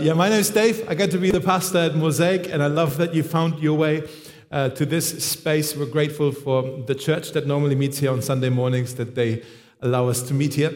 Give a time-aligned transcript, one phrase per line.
[0.00, 0.88] Yeah, my name is Dave.
[0.88, 3.76] I get to be the pastor at Mosaic, and I love that you found your
[3.76, 4.08] way
[4.50, 5.76] uh, to this space.
[5.76, 9.42] We're grateful for the church that normally meets here on Sunday mornings, that they
[9.82, 10.72] allow us to meet here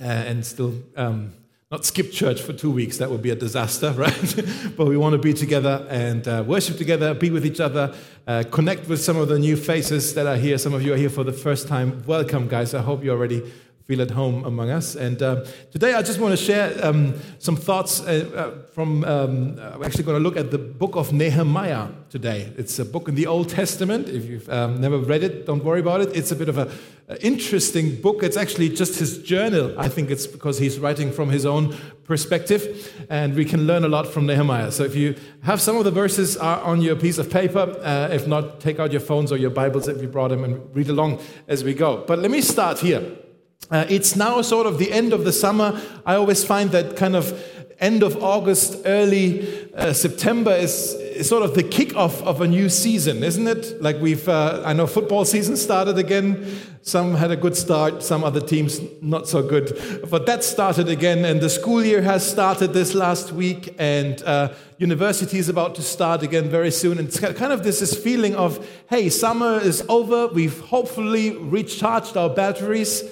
[0.00, 1.34] uh, and still um,
[1.70, 2.96] not skip church for two weeks.
[2.96, 4.74] That would be a disaster, right?
[4.74, 7.94] but we want to be together and uh, worship together, be with each other,
[8.26, 10.56] uh, connect with some of the new faces that are here.
[10.56, 12.02] Some of you are here for the first time.
[12.06, 12.72] Welcome, guys.
[12.72, 13.52] I hope you're already
[13.86, 14.96] feel at home among us.
[14.96, 19.60] And uh, today I just want to share um, some thoughts uh, uh, from, um,
[19.60, 22.52] I'm actually going to look at the book of Nehemiah today.
[22.56, 24.08] It's a book in the Old Testament.
[24.08, 26.16] If you've um, never read it, don't worry about it.
[26.16, 26.68] It's a bit of an
[27.20, 28.24] interesting book.
[28.24, 29.78] It's actually just his journal.
[29.78, 33.88] I think it's because he's writing from his own perspective, and we can learn a
[33.88, 34.72] lot from Nehemiah.
[34.72, 38.08] So if you have some of the verses are on your piece of paper, uh,
[38.10, 40.88] if not, take out your phones or your Bibles if you brought them and read
[40.88, 42.04] along as we go.
[42.04, 43.02] But let me start here.
[43.70, 45.80] Uh, it's now sort of the end of the summer.
[46.04, 47.42] I always find that kind of
[47.78, 52.68] end of August, early uh, September is, is, sort of the kickoff of a new
[52.68, 53.82] season, isn't it?
[53.82, 56.46] Like we've, uh, I know football season started again.
[56.82, 60.06] Some had a good start, some other teams not so good.
[60.08, 64.54] But that started again, and the school year has started this last week, and uh,
[64.78, 66.98] university is about to start again very soon.
[66.98, 70.28] And it's kind of this, this feeling of, hey, summer is over.
[70.28, 73.02] We've hopefully recharged our batteries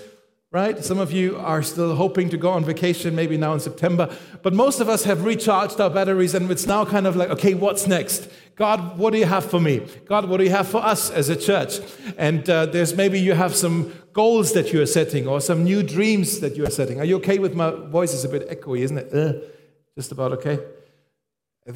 [0.55, 0.85] right?
[0.85, 4.17] Some of you are still hoping to go on vacation, maybe now in September.
[4.41, 7.55] But most of us have recharged our batteries, and it's now kind of like, okay,
[7.55, 8.31] what's next?
[8.55, 9.85] God, what do you have for me?
[10.07, 11.81] God, what do you have for us as a church?
[12.17, 15.83] And uh, there's maybe you have some goals that you are setting or some new
[15.83, 17.01] dreams that you are setting.
[17.01, 18.15] Are you okay with my voice?
[18.15, 19.13] It's a bit echoey, isn't it?
[19.13, 19.45] Uh,
[19.97, 20.61] just about okay?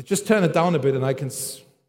[0.04, 1.32] Just turn it down a bit and I can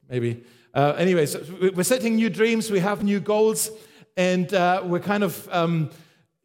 [0.09, 0.43] maybe.
[0.73, 1.37] Uh, anyways,
[1.75, 3.69] we're setting new dreams, we have new goals,
[4.17, 5.47] and uh, we're kind of.
[5.51, 5.91] Um,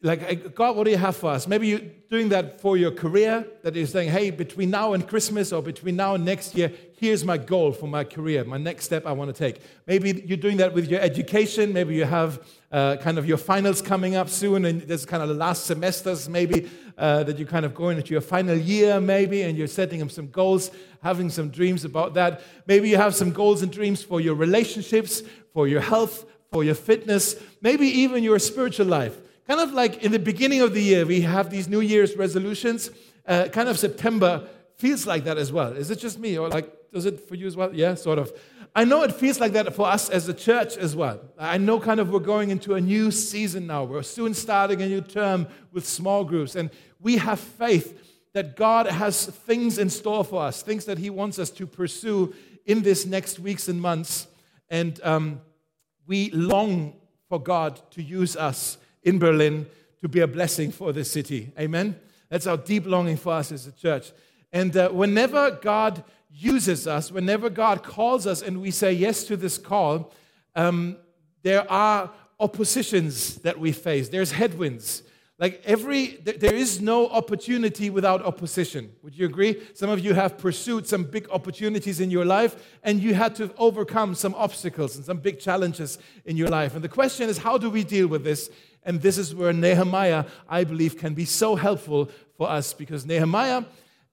[0.05, 1.48] like, God, what do you have for us?
[1.48, 5.50] Maybe you're doing that for your career, that you're saying, hey, between now and Christmas
[5.50, 9.06] or between now and next year, here's my goal for my career, my next step
[9.06, 9.62] I want to take.
[9.86, 11.72] Maybe you're doing that with your education.
[11.72, 15.30] Maybe you have uh, kind of your finals coming up soon, and there's kind of
[15.30, 16.68] the last semesters, maybe
[16.98, 20.11] uh, that you're kind of going into your final year, maybe, and you're setting up
[20.11, 20.70] some goals,
[21.02, 22.42] having some dreams about that.
[22.67, 25.23] Maybe you have some goals and dreams for your relationships,
[25.55, 30.12] for your health, for your fitness, maybe even your spiritual life kind of like in
[30.12, 32.90] the beginning of the year, we have these New Year's resolutions.
[33.27, 34.46] Uh, kind of September
[34.77, 35.72] feels like that as well.
[35.72, 37.74] Is it just me, or like does it for you as well?
[37.74, 38.33] Yeah, sort of.
[38.77, 41.20] I know it feels like that for us as a church as well.
[41.38, 43.84] I know kind of we're going into a new season now.
[43.84, 48.00] We're soon starting a new term with small groups, and we have faith
[48.33, 52.34] that God has things in store for us, things that He wants us to pursue
[52.66, 54.27] in this next weeks and months.
[54.68, 55.40] And um,
[56.06, 56.96] we long
[57.28, 59.66] for God to use us in Berlin
[60.00, 61.52] to be a blessing for this city.
[61.58, 61.98] Amen?
[62.28, 64.12] That's our deep longing for us as a church.
[64.52, 69.36] And uh, whenever God uses us, whenever God calls us and we say yes to
[69.36, 70.12] this call,
[70.56, 70.96] um,
[71.42, 72.10] there are
[72.40, 75.02] oppositions that we face, there's headwinds.
[75.38, 78.92] Like every, there is no opportunity without opposition.
[79.02, 79.60] Would you agree?
[79.74, 82.54] Some of you have pursued some big opportunities in your life
[82.84, 86.76] and you had to overcome some obstacles and some big challenges in your life.
[86.76, 88.48] And the question is, how do we deal with this?
[88.84, 93.64] And this is where Nehemiah, I believe, can be so helpful for us because Nehemiah,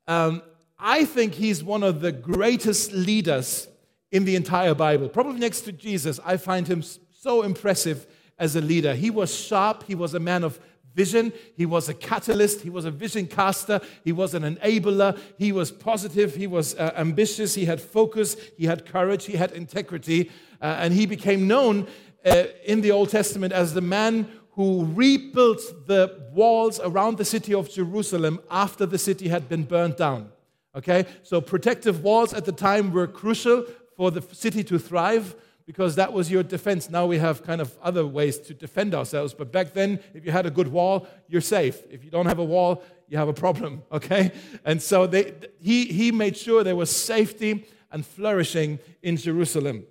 [0.08, 0.42] um,
[0.80, 3.68] I think he's one of the greatest leaders
[4.12, 5.10] in the entire Bible.
[5.10, 8.96] Probably next to Jesus, I find him so impressive as a leader.
[8.96, 10.60] He was sharp, he was a man of
[10.94, 15.52] vision, he was a catalyst, he was a vision caster, he was an enabler, he
[15.52, 20.30] was positive, he was uh, ambitious, he had focus, he had courage, he had integrity,
[20.62, 21.88] uh, and he became known
[22.26, 27.54] uh, in the Old Testament as the man who rebuilt the walls around the city
[27.54, 30.32] of Jerusalem after the city had been burned down.
[30.76, 33.66] Okay, so protective walls at the time were crucial
[33.98, 35.36] for the city to thrive
[35.66, 36.90] because that was your defense.
[36.90, 40.32] Now we have kind of other ways to defend ourselves, but back then, if you
[40.32, 41.82] had a good wall, you're safe.
[41.90, 43.84] If you don't have a wall, you have a problem.
[43.92, 44.32] Okay,
[44.66, 49.86] and so they, he he made sure there was safety and flourishing in Jerusalem.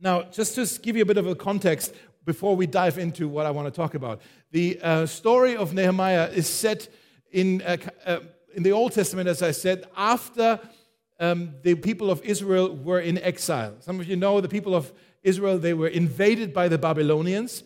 [0.00, 1.94] Now, just to give you a bit of a context,
[2.26, 4.20] before we dive into what I want to talk about.
[4.50, 6.88] The uh, story of Nehemiah is set
[7.30, 8.18] in, uh, uh,
[8.54, 10.60] in the Old Testament, as I said, after
[11.18, 13.76] um, the people of Israel were in exile.
[13.80, 14.92] Some of you know the people of
[15.22, 17.62] Israel, they were invaded by the Babylonians,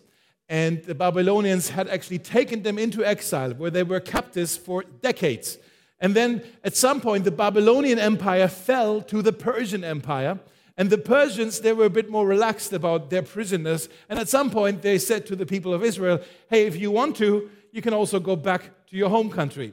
[0.49, 5.59] and the Babylonians had actually taken them into exile, where they were captives for decades.
[6.01, 10.39] And then at some point, the Babylonian Empire fell to the Persian Empire.
[10.77, 13.89] And the Persians, they were a bit more relaxed about their prisoners.
[14.09, 17.17] And at some point, they said to the people of Israel, hey, if you want
[17.17, 19.73] to, you can also go back to your home country.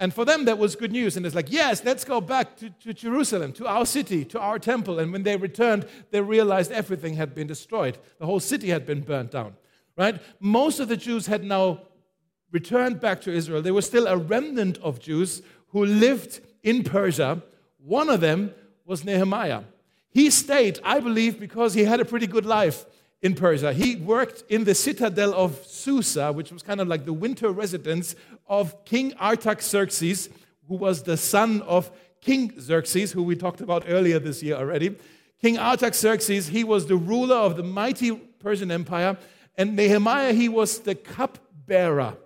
[0.00, 1.18] And for them, that was good news.
[1.18, 4.58] And it's like, yes, let's go back to, to Jerusalem, to our city, to our
[4.58, 4.98] temple.
[4.98, 7.98] And when they returned, they realized everything had been destroyed.
[8.18, 9.56] The whole city had been burnt down,
[9.98, 10.18] right?
[10.40, 11.82] Most of the Jews had now
[12.50, 13.60] returned back to Israel.
[13.60, 17.42] There was still a remnant of Jews who lived in Persia.
[17.78, 18.54] One of them
[18.86, 19.62] was Nehemiah.
[20.10, 22.84] He stayed, I believe, because he had a pretty good life
[23.22, 23.72] in Persia.
[23.72, 28.16] He worked in the citadel of Susa, which was kind of like the winter residence
[28.48, 30.28] of King Artaxerxes,
[30.66, 31.90] who was the son of
[32.20, 34.96] King Xerxes, who we talked about earlier this year already.
[35.40, 39.16] King Artaxerxes, he was the ruler of the mighty Persian Empire,
[39.56, 42.16] and Nehemiah, he was the cupbearer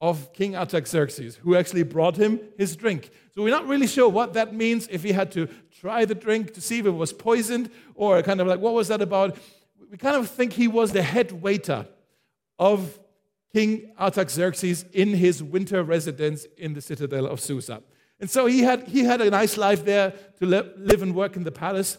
[0.00, 3.10] of King Artaxerxes, who actually brought him his drink.
[3.34, 5.46] So we're not really sure what that means, if he had to
[5.78, 8.88] try the drink to see if it was poisoned, or kind of like, what was
[8.88, 9.36] that about?
[9.90, 11.86] We kind of think he was the head waiter
[12.58, 12.98] of
[13.52, 17.82] King Artaxerxes in his winter residence in the citadel of Susa.
[18.20, 21.44] And so he had, he had a nice life there to live and work in
[21.44, 21.98] the palace.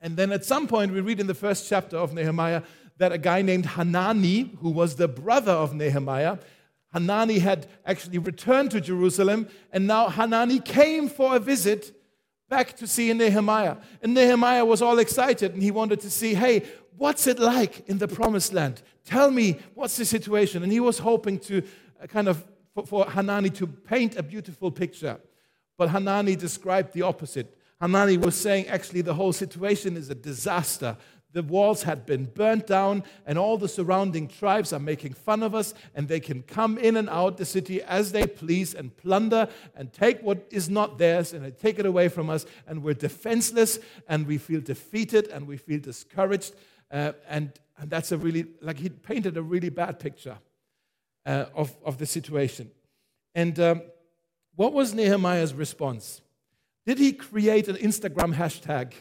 [0.00, 2.62] And then at some point, we read in the first chapter of Nehemiah
[2.98, 6.38] that a guy named Hanani, who was the brother of Nehemiah,
[6.96, 11.94] Hanani had actually returned to Jerusalem, and now Hanani came for a visit
[12.48, 13.76] back to see Nehemiah.
[14.00, 16.62] And Nehemiah was all excited, and he wanted to see, hey,
[16.96, 18.80] what's it like in the promised land?
[19.04, 20.62] Tell me, what's the situation?
[20.62, 21.62] And he was hoping to
[22.02, 25.20] uh, kind of, for, for Hanani to paint a beautiful picture.
[25.76, 27.54] But Hanani described the opposite.
[27.78, 30.96] Hanani was saying, actually, the whole situation is a disaster.
[31.36, 35.54] The walls had been burnt down, and all the surrounding tribes are making fun of
[35.54, 39.46] us, and they can come in and out the city as they please and plunder
[39.74, 42.46] and take what is not theirs and they take it away from us.
[42.66, 43.78] And we're defenseless,
[44.08, 46.54] and we feel defeated, and we feel discouraged.
[46.90, 50.38] Uh, and, and that's a really, like, he painted a really bad picture
[51.26, 52.70] uh, of, of the situation.
[53.34, 53.82] And um,
[54.54, 56.22] what was Nehemiah's response?
[56.86, 58.94] Did he create an Instagram hashtag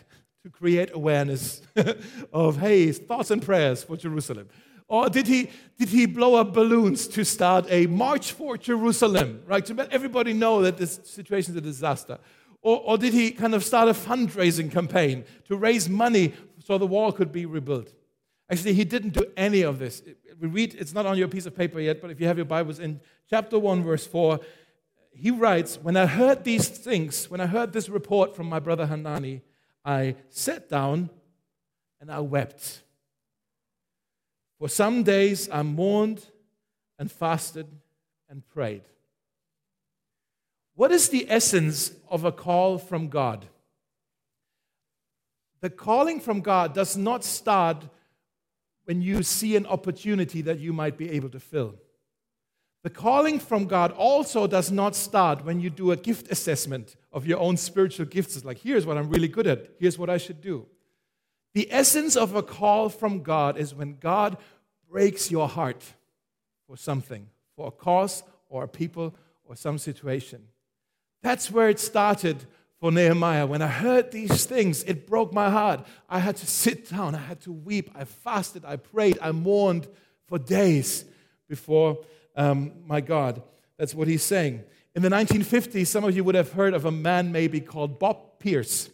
[0.45, 1.63] to create awareness
[2.31, 4.47] of, hey, thoughts and prayers for Jerusalem?
[4.87, 5.49] Or did he,
[5.79, 9.65] did he blow up balloons to start a march for Jerusalem, right?
[9.65, 12.19] To let everybody know that this situation is a disaster.
[12.61, 16.33] Or, or did he kind of start a fundraising campaign to raise money
[16.63, 17.91] so the wall could be rebuilt?
[18.47, 20.03] Actually, he didn't do any of this.
[20.39, 22.45] We read, it's not on your piece of paper yet, but if you have your
[22.45, 24.39] Bibles in chapter 1, verse 4,
[25.11, 28.85] he writes, When I heard these things, when I heard this report from my brother
[28.85, 29.41] Hanani,
[29.85, 31.11] I sat down
[32.01, 32.81] and I wept.
[34.57, 36.25] For some days I mourned
[36.97, 37.67] and fasted
[38.27, 38.83] and prayed.
[40.73, 43.45] What is the essence of a call from God?
[45.61, 47.85] The calling from God does not start
[48.85, 51.75] when you see an opportunity that you might be able to fill.
[52.83, 57.25] The calling from God also does not start when you do a gift assessment of
[57.25, 58.35] your own spiritual gifts.
[58.35, 60.67] It's like, here's what I'm really good at, here's what I should do.
[61.53, 64.37] The essence of a call from God is when God
[64.91, 65.81] breaks your heart
[66.67, 69.15] for something, for a cause or a people
[69.45, 70.43] or some situation.
[71.23, 72.43] That's where it started
[72.81, 73.47] for Nehemiah.
[73.47, 75.87] When I heard these things, it broke my heart.
[76.09, 79.87] I had to sit down, I had to weep, I fasted, I prayed, I mourned
[80.27, 81.05] for days
[81.47, 81.99] before
[82.35, 83.41] um, my God.
[83.77, 84.63] That's what he's saying.
[84.95, 88.39] In the 1950s, some of you would have heard of a man maybe called Bob
[88.39, 88.89] Pierce.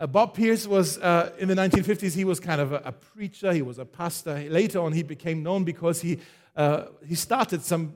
[0.00, 3.52] Uh, Bob Pierce was, uh, in the 1950s, he was kind of a, a, preacher,
[3.52, 4.34] he was a pastor.
[4.50, 6.18] Later on, he became known because he,
[6.56, 7.94] uh, he started some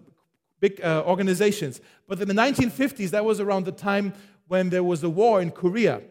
[0.61, 1.81] big uh, organizations.
[2.07, 4.13] But in the 1950s, that was around the time
[4.47, 6.03] when there was a war in Korea.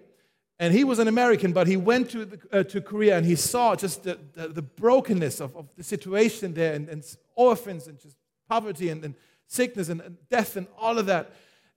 [0.60, 3.38] And he was an American, but he went to, the, uh, to Korea and he
[3.38, 7.06] saw just the, the, the brokenness of, of, the situation there and, and
[7.36, 8.18] orphans and just
[8.50, 9.16] poverty and, and
[9.48, 11.34] sickness and, death and all of that.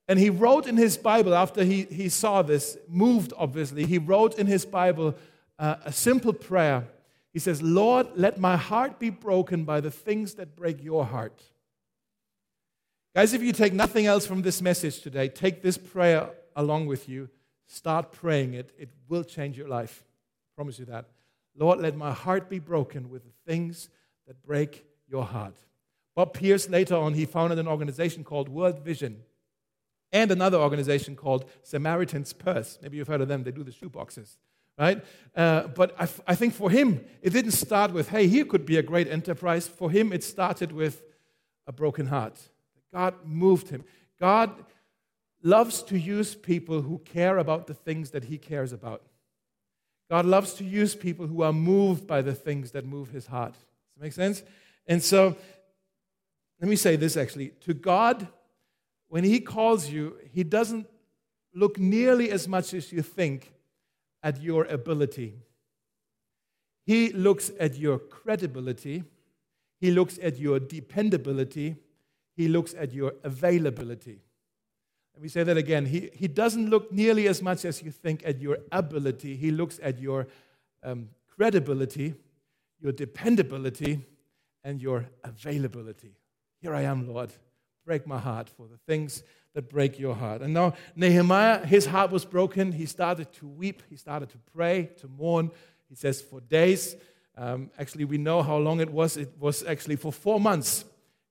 [0.09, 4.39] And he wrote in his Bible, after he, he saw this, moved obviously, he wrote
[4.39, 5.15] in his Bible
[5.59, 6.89] uh, a simple prayer.
[7.33, 11.41] He says, Lord, let my heart be broken by the things that break your heart.
[13.15, 17.09] Guys, if you take nothing else from this message today, take this prayer along with
[17.09, 17.29] you.
[17.67, 18.73] Start praying it.
[18.79, 20.03] It will change your life.
[20.03, 21.07] I promise you that.
[21.57, 23.89] Lord, let my heart be broken with the things
[24.27, 25.57] that break your heart.
[26.15, 29.23] Bob Pierce, later on, he founded an organization called World Vision
[30.13, 32.79] and another organization called Samaritan's Purse.
[32.83, 34.37] Maybe you've heard of them, they do the shoeboxes,
[34.79, 35.05] right?
[35.37, 38.67] Uh, but I, f- I think for him, it didn't start with, hey, here could
[38.67, 39.69] be a great enterprise.
[39.69, 41.03] For him, it started with
[41.67, 42.39] a broken heart.
[42.93, 43.85] God moved him.
[44.19, 44.51] God
[45.43, 49.03] loves to use people who care about the things that he cares about.
[50.11, 53.53] God loves to use people who are moved by the things that move his heart.
[53.53, 53.63] Does
[53.97, 54.43] that make sense?
[54.89, 55.37] And so,
[56.61, 57.49] let me say this actually.
[57.61, 58.29] To God,
[59.09, 60.87] when He calls you, He doesn't
[61.55, 63.53] look nearly as much as you think
[64.23, 65.35] at your ability.
[66.87, 69.05] He looks at your credibility,
[69.81, 71.77] He looks at your dependability,
[72.37, 74.21] He looks at your availability.
[75.15, 75.87] Let me say that again.
[75.87, 79.81] He, he doesn't look nearly as much as you think at your ability, He looks
[79.83, 80.29] at your
[80.83, 82.15] um, credibility,
[82.81, 84.01] your dependability,
[84.63, 86.13] and your availability.
[86.61, 87.31] Here I am, Lord.
[87.87, 89.23] Break my heart for the things
[89.55, 90.43] that break your heart.
[90.43, 92.73] And now, Nehemiah, his heart was broken.
[92.73, 93.83] He started to weep.
[93.89, 95.51] He started to pray, to mourn.
[95.89, 96.97] He says, for days.
[97.37, 99.17] Um, actually, we know how long it was.
[99.17, 100.85] It was actually for four months.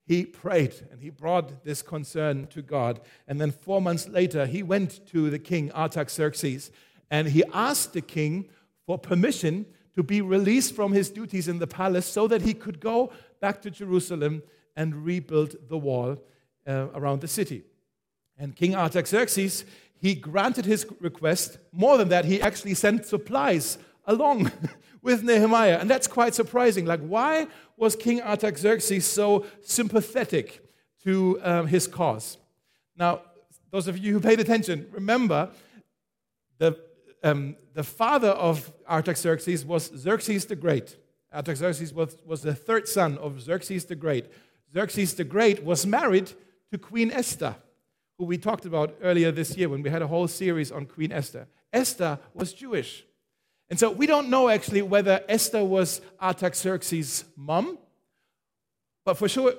[0.07, 2.99] He prayed and he brought this concern to God.
[3.27, 6.71] And then four months later, he went to the king, Artaxerxes,
[7.11, 8.49] and he asked the king
[8.87, 12.79] for permission to be released from his duties in the palace so that he could
[12.79, 14.41] go back to Jerusalem
[14.79, 16.17] and rebuild the wall
[16.65, 17.63] uh, around the city.
[18.37, 19.65] And King Artaxerxes,
[19.99, 21.57] he granted his request.
[21.73, 24.49] More than that, he actually sent supplies along
[25.01, 25.77] with Nehemiah.
[25.79, 26.85] And that's quite surprising.
[26.85, 30.65] Like, why was King Artaxerxes so sympathetic
[31.03, 32.37] to um, his cause?
[32.95, 33.23] Now,
[33.71, 35.49] those of you who paid attention, remember
[36.57, 36.79] the,
[37.21, 40.95] um, the father of Artaxerxes was Xerxes the Great.
[41.33, 44.27] Artaxerxes was, was the third son of Xerxes the Great.
[44.73, 46.31] Xerxes the Great was married
[46.71, 47.55] to Queen Esther,
[48.17, 51.11] who we talked about earlier this year when we had a whole series on Queen
[51.11, 51.47] Esther.
[51.73, 53.05] Esther was Jewish.
[53.69, 57.77] And so we don't know actually whether Esther was Artaxerxes' mom,
[59.05, 59.53] but for sure,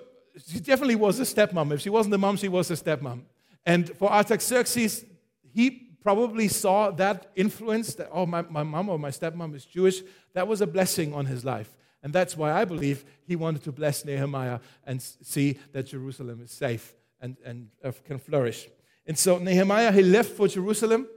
[0.48, 1.72] she definitely was a stepmom.
[1.72, 3.22] If she wasn't the mom, she was a stepmom.
[3.66, 5.04] And for Artaxerxes,
[5.52, 5.70] he
[6.02, 10.02] probably saw that influence that, oh, my, my mom or my stepmom is Jewish.
[10.34, 11.70] That was a blessing on his life.
[12.02, 16.50] And that's why I believe he wanted to bless Nehemiah and see that Jerusalem is
[16.50, 18.68] safe and, and uh, can flourish.
[19.06, 21.08] And so Nehemiah, he left for Jerusalem.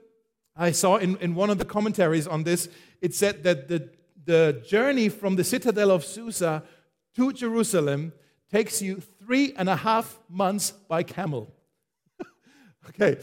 [0.55, 2.69] I saw in, in one of the commentaries on this,
[3.01, 3.89] it said that the,
[4.25, 6.63] the journey from the citadel of Susa
[7.15, 8.13] to Jerusalem
[8.51, 11.51] takes you three and a half months by camel.
[12.89, 13.17] okay,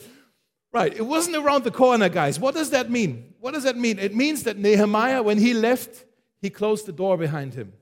[0.72, 0.94] right.
[0.94, 2.40] It wasn't around the corner, guys.
[2.40, 3.34] What does that mean?
[3.38, 3.98] What does that mean?
[3.98, 6.04] It means that Nehemiah, when he left,
[6.40, 7.72] he closed the door behind him.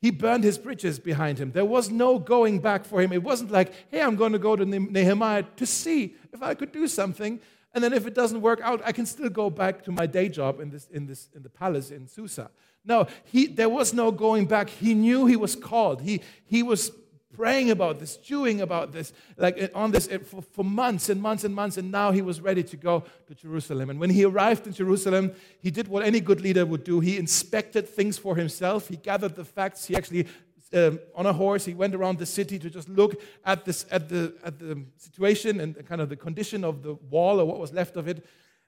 [0.00, 1.52] He burned his bridges behind him.
[1.52, 3.12] There was no going back for him.
[3.12, 6.72] It wasn't like, hey, I'm going to go to Nehemiah to see if I could
[6.72, 7.40] do something.
[7.72, 10.28] And then if it doesn't work out, I can still go back to my day
[10.28, 12.50] job in, this, in, this, in the palace in Susa.
[12.84, 14.68] No, he, there was no going back.
[14.68, 16.02] He knew he was called.
[16.02, 16.90] He, he was
[17.32, 21.54] praying about this, chewing about this, like on this for, for months and months and
[21.54, 23.90] months, and now he was ready to go to Jerusalem.
[23.90, 27.00] And when he arrived in Jerusalem, he did what any good leader would do.
[27.00, 30.26] He inspected things for himself, he gathered the facts, he actually
[30.74, 31.64] um, on a horse.
[31.64, 35.60] He went around the city to just look at, this, at, the, at the situation
[35.60, 38.24] and kind of the condition of the wall or what was left of it.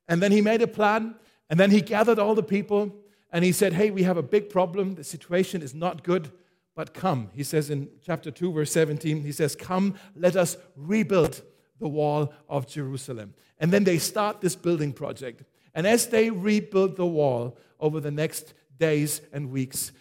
[0.09, 1.15] And then he made a plan.
[1.49, 2.95] And then he gathered all the people
[3.33, 4.95] and he said, Hey, we have a big problem.
[4.95, 6.31] The situation is not good.
[6.75, 11.43] But come, he says in chapter 2, verse 17, he says, Come, let us rebuild
[11.79, 13.35] the wall of Jerusalem.
[13.59, 15.45] And then they start this building project.
[15.75, 19.93] And as they rebuild the wall over the next days and weeks,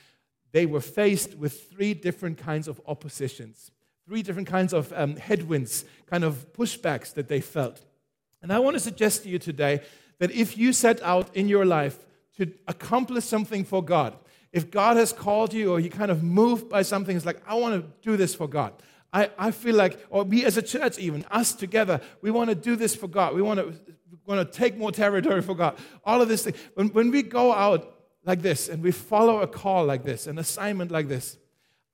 [0.51, 3.71] they were faced with three different kinds of oppositions,
[4.07, 7.83] three different kinds of um, headwinds, kind of pushbacks that they felt.
[8.41, 9.81] And I want to suggest to you today
[10.19, 12.05] that if you set out in your life
[12.37, 14.15] to accomplish something for God,
[14.53, 17.55] if God has called you or you kind of moved by something, it's like, I
[17.55, 18.73] want to do this for God.
[19.11, 22.55] I, I feel like, or we as a church, even us together, we want to
[22.55, 23.33] do this for God.
[23.33, 23.73] We want to,
[24.25, 25.77] want to take more territory for God.
[26.05, 26.53] All of this thing.
[26.75, 30.37] When, when we go out like this and we follow a call like this, an
[30.37, 31.37] assignment like this,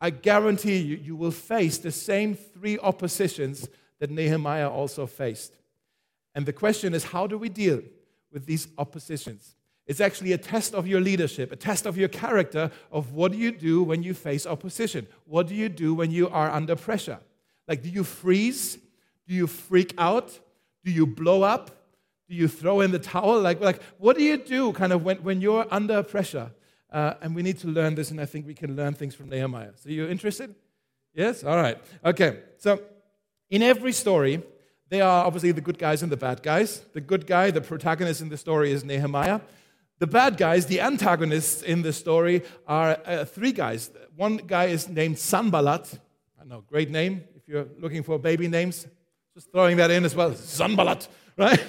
[0.02, 3.68] I guarantee you, you will face the same three oppositions
[4.00, 5.56] that Nehemiah also faced.
[6.36, 7.82] And the question is, how do we deal
[8.32, 9.56] with these oppositions?
[9.90, 13.40] It's actually a test of your leadership, a test of your character of what do
[13.40, 15.08] you do when you face opposition?
[15.26, 17.18] What do you do when you are under pressure?
[17.68, 18.78] Like, do you freeze?
[19.28, 20.40] Do you freak out?
[20.86, 21.72] Do you blow up?
[22.30, 23.42] Do you throw in the towel?
[23.42, 26.52] Like, like what do you do kind of when, when you're under pressure?
[26.92, 29.30] Uh, and we need to learn this, and I think we can learn things from
[29.30, 29.72] Nehemiah.
[29.76, 30.54] So, you're interested?
[31.16, 31.44] Yes?
[31.44, 31.80] All right.
[32.06, 32.42] Okay.
[32.58, 32.80] So,
[33.50, 34.44] in every story,
[34.90, 36.82] there are obviously the good guys and the bad guys.
[36.94, 39.42] The good guy, the protagonist in the story is Nehemiah.
[40.00, 43.92] The bad guys, the antagonists in the story, are uh, three guys.
[44.16, 46.00] One guy is named Sanballat.
[46.40, 47.26] I know, great name.
[47.36, 48.88] If you're looking for baby names,
[49.36, 50.34] just throwing that in as well.
[50.34, 51.62] Sanballat, right?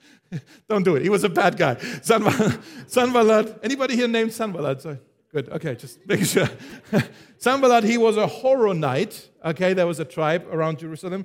[0.68, 1.02] Don't do it.
[1.02, 1.76] He was a bad guy.
[2.02, 3.60] Sanballat.
[3.62, 4.82] Anybody here named Sanballat?
[4.82, 4.98] Sorry.
[5.32, 5.48] Good.
[5.48, 6.48] Okay, just making sure.
[7.38, 9.28] Sanballat, he was a Horonite.
[9.44, 11.24] Okay, there was a tribe around Jerusalem.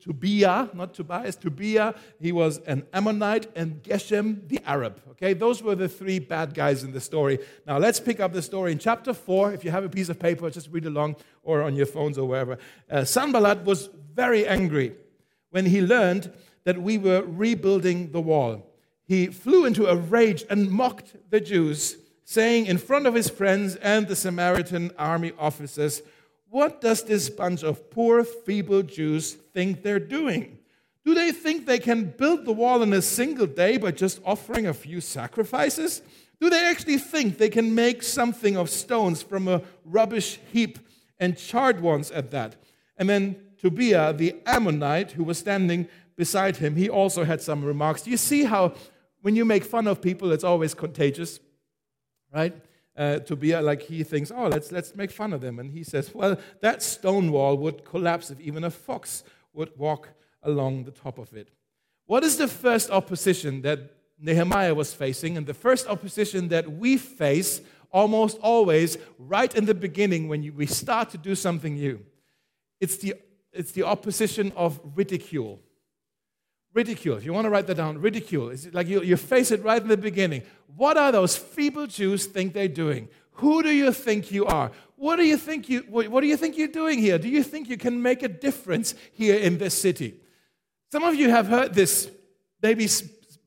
[0.00, 5.00] Tobiah, not Tobias, Tobiah, he was an Ammonite, and Geshem the Arab.
[5.12, 7.38] Okay, those were the three bad guys in the story.
[7.66, 9.52] Now let's pick up the story in chapter 4.
[9.52, 12.28] If you have a piece of paper, just read along or on your phones or
[12.28, 12.58] wherever.
[12.90, 14.92] Uh, Sanballat was very angry
[15.50, 16.32] when he learned
[16.64, 18.72] that we were rebuilding the wall.
[19.04, 23.76] He flew into a rage and mocked the Jews, saying in front of his friends
[23.76, 26.02] and the Samaritan army officers,
[26.48, 30.58] what does this bunch of poor, feeble Jews think they're doing?
[31.04, 34.66] Do they think they can build the wall in a single day by just offering
[34.66, 36.02] a few sacrifices?
[36.40, 40.78] Do they actually think they can make something of stones from a rubbish heap
[41.18, 42.56] and charred ones at that?
[42.96, 48.06] And then Tobiah, the Ammonite, who was standing beside him, he also had some remarks.
[48.06, 48.74] You see how
[49.22, 51.40] when you make fun of people, it's always contagious,
[52.32, 52.54] right?
[52.96, 55.58] Uh, be like he thinks, oh, let's, let's make fun of them.
[55.58, 59.22] And he says, well, that stone wall would collapse if even a fox
[59.52, 60.08] would walk
[60.42, 61.50] along the top of it.
[62.06, 63.80] What is the first opposition that
[64.18, 65.36] Nehemiah was facing?
[65.36, 67.60] And the first opposition that we face
[67.90, 72.00] almost always right in the beginning when you, we start to do something new.
[72.80, 73.14] It's the,
[73.52, 75.60] it's the opposition of ridicule.
[76.76, 77.16] Ridicule.
[77.16, 78.50] If you want to write that down, ridicule.
[78.50, 80.42] It's like you, you face it right in the beginning.
[80.76, 83.08] What are those feeble Jews think they're doing?
[83.32, 84.70] Who do you think you are?
[84.96, 87.16] What do you think you what, what do you think you're doing here?
[87.18, 90.16] Do you think you can make a difference here in this city?
[90.92, 92.10] Some of you have heard this
[92.60, 92.86] maybe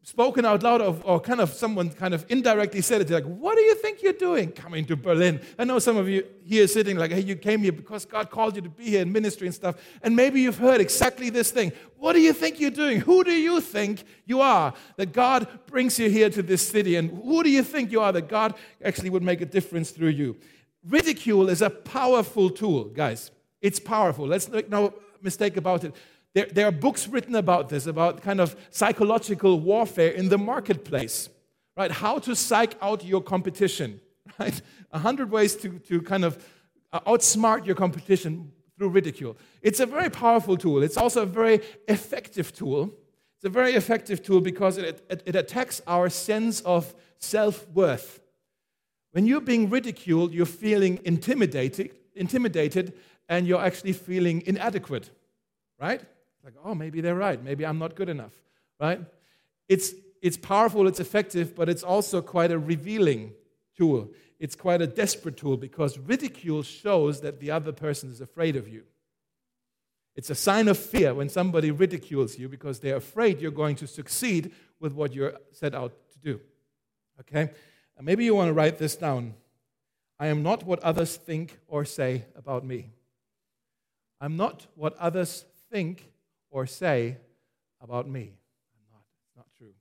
[0.09, 3.09] spoken out loud of, or kind of someone kind of indirectly said it.
[3.11, 4.51] Like what do you think you're doing?
[4.51, 5.39] Coming to berlin.
[5.57, 8.55] I know some of you here sitting like hey you came here because god called
[8.55, 9.75] you to be here in ministry and stuff.
[10.01, 11.71] And maybe you've heard exactly this thing.
[11.97, 13.01] What do you think you're doing?
[13.01, 16.95] Who do you think you are that god brings you here to this city?
[16.95, 20.09] And who do you think you are that god actually would make a difference through
[20.09, 20.37] you?
[20.83, 23.29] Ridicule is a powerful tool guys.
[23.61, 24.25] It's powerful.
[24.25, 25.93] Let's make no mistake about it
[26.35, 31.29] there, there are books written about this, about kind of psychological warfare in the marketplace,
[31.75, 31.91] right?
[31.91, 33.99] How to psych out your competition,
[34.39, 34.61] right?
[34.91, 36.43] A hundred ways to, to kind of
[36.93, 39.37] uh, outsmart your competition through ridicule.
[39.61, 40.83] It's a very powerful tool.
[40.83, 42.93] It's also a very effective tool.
[43.37, 48.19] It's a very effective tool because it, it, it attacks our sense of self worth.
[49.11, 52.93] When you're being ridiculed, you're feeling intimidated, intimidated,
[53.27, 55.09] and you're actually feeling inadequate,
[55.79, 56.01] right?
[56.49, 57.41] Like, oh, maybe they're right.
[57.43, 58.33] Maybe I'm not good enough,
[58.79, 58.99] right?
[59.67, 63.33] It's, it's powerful, it's effective, but it's also quite a revealing
[63.77, 64.09] tool.
[64.39, 68.67] It's quite a desperate tool because ridicule shows that the other person is afraid of
[68.67, 68.83] you.
[70.15, 73.85] It's a sign of fear when somebody ridicules you because they're afraid you're going to
[73.87, 76.39] succeed with what you're set out to do.
[77.19, 77.51] Okay?
[77.95, 79.35] And maybe you want to write this down.
[80.19, 82.89] I am not what others think or say about me.
[84.19, 86.08] I'm not what others think
[86.49, 87.17] or say
[87.81, 88.33] about me.
[88.91, 89.01] Not.
[89.27, 89.73] It's not true.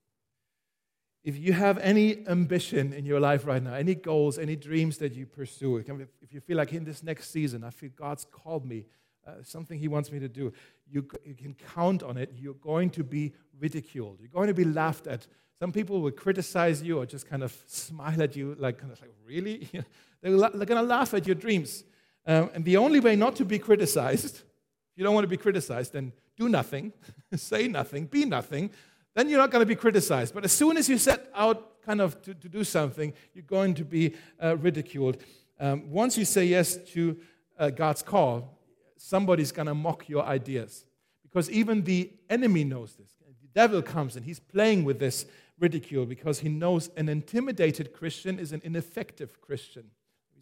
[1.25, 5.15] If you have any ambition in your life right now, any goals, any dreams that
[5.15, 5.77] you pursue,
[6.23, 8.87] if you feel like in this next season, I feel God's called me,
[9.27, 10.53] uh, something He wants me to do,
[10.91, 12.33] you, you can count on it.
[12.37, 14.19] You're going to be ridiculed.
[14.21, 15.27] You're going to be laughed at.
[15.59, 19.01] Some people will criticize you or just kind of smile at you, like, kind of
[19.01, 19.69] like, really?
[20.23, 21.85] they're, they're going to laugh at your dreams.
[22.27, 25.37] Um, and the only way not to be criticized, if you don't want to be
[25.37, 26.92] criticized, then do nothing,
[27.35, 28.70] say nothing, be nothing,
[29.14, 30.33] then you're not going to be criticized.
[30.33, 33.74] But as soon as you set out kind of to, to do something, you're going
[33.74, 35.18] to be uh, ridiculed.
[35.59, 37.16] Um, once you say yes to
[37.59, 38.59] uh, God's call,
[38.96, 40.85] somebody's going to mock your ideas.
[41.22, 43.11] Because even the enemy knows this.
[43.42, 45.27] The devil comes and he's playing with this
[45.59, 49.90] ridicule because he knows an intimidated Christian is an ineffective Christian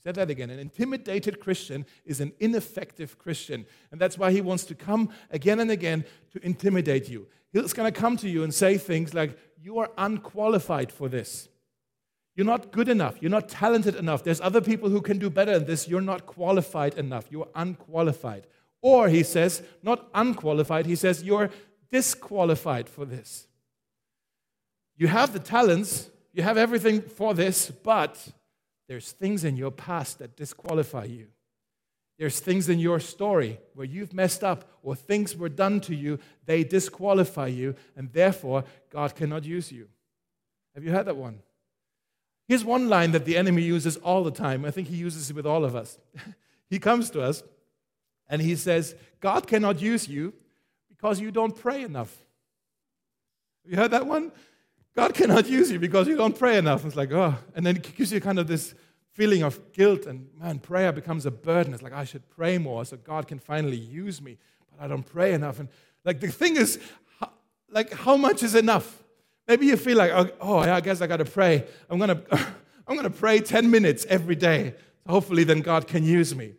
[0.06, 0.50] said that again.
[0.50, 3.66] An intimidated Christian is an ineffective Christian.
[3.90, 7.26] And that's why he wants to come again and again to intimidate you.
[7.52, 11.48] He's going to come to you and say things like, You are unqualified for this.
[12.36, 13.16] You're not good enough.
[13.20, 14.22] You're not talented enough.
[14.22, 15.88] There's other people who can do better than this.
[15.88, 17.26] You're not qualified enough.
[17.28, 18.46] You're unqualified.
[18.82, 21.50] Or he says, not unqualified, he says, You're
[21.90, 23.48] disqualified for this.
[24.96, 28.24] You have the talents, you have everything for this, but
[28.88, 31.28] there's things in your past that disqualify you.
[32.18, 36.18] There's things in your story where you've messed up or things were done to you,
[36.46, 39.88] they disqualify you, and therefore God cannot use you.
[40.74, 41.40] Have you heard that one?
[42.48, 44.64] Here's one line that the enemy uses all the time.
[44.64, 45.98] I think he uses it with all of us.
[46.70, 47.42] he comes to us
[48.28, 50.32] and he says, God cannot use you
[50.88, 52.16] because you don't pray enough.
[53.64, 54.32] Have you heard that one?
[54.96, 56.84] God cannot use you because you don't pray enough.
[56.86, 58.74] It's like, oh, and then it gives you kind of this
[59.12, 61.74] feeling of guilt, and man, prayer becomes a burden.
[61.74, 64.38] It's like, I should pray more so God can finally use me,
[64.70, 65.60] but I don't pray enough.
[65.60, 65.68] And
[66.04, 66.78] Like the thing is,
[67.70, 69.02] like how much is enough?
[69.46, 71.66] Maybe you feel like, oh, oh I guess I got to pray.
[71.90, 72.38] I'm going to
[72.88, 74.74] I'm going to pray 10 minutes every day.
[75.06, 76.54] Hopefully, then God can use me.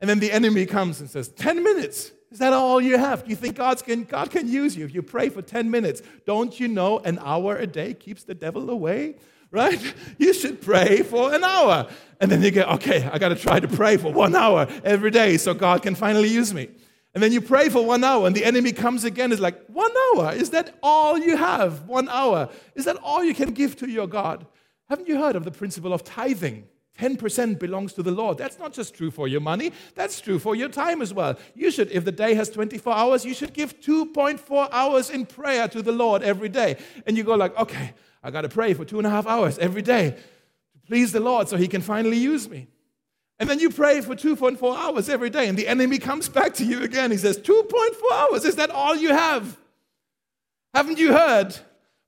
[0.00, 2.12] And then the enemy comes and says, 10 minutes?
[2.34, 3.22] Is that all you have?
[3.22, 6.02] Do you think God's can, God can use you if you pray for 10 minutes?
[6.26, 9.14] Don't you know an hour a day keeps the devil away?
[9.52, 9.80] Right?
[10.18, 11.86] You should pray for an hour.
[12.20, 15.12] And then you go, okay, I got to try to pray for one hour every
[15.12, 16.70] day so God can finally use me.
[17.14, 19.30] And then you pray for one hour, and the enemy comes again.
[19.30, 20.32] It's like, one hour?
[20.32, 21.86] Is that all you have?
[21.86, 22.48] One hour?
[22.74, 24.44] Is that all you can give to your God?
[24.88, 26.66] Haven't you heard of the principle of tithing?
[26.98, 28.38] 10% belongs to the Lord.
[28.38, 31.36] That's not just true for your money, that's true for your time as well.
[31.54, 35.66] You should, if the day has 24 hours, you should give 2.4 hours in prayer
[35.68, 36.76] to the Lord every day.
[37.06, 39.58] And you go like, okay, I got to pray for two and a half hours
[39.58, 42.68] every day to please the Lord so he can finally use me.
[43.38, 46.64] And then you pray for 2.4 hours every day, and the enemy comes back to
[46.64, 47.10] you again.
[47.10, 49.58] He says, 2.4 hours, is that all you have?
[50.72, 51.56] Haven't you heard?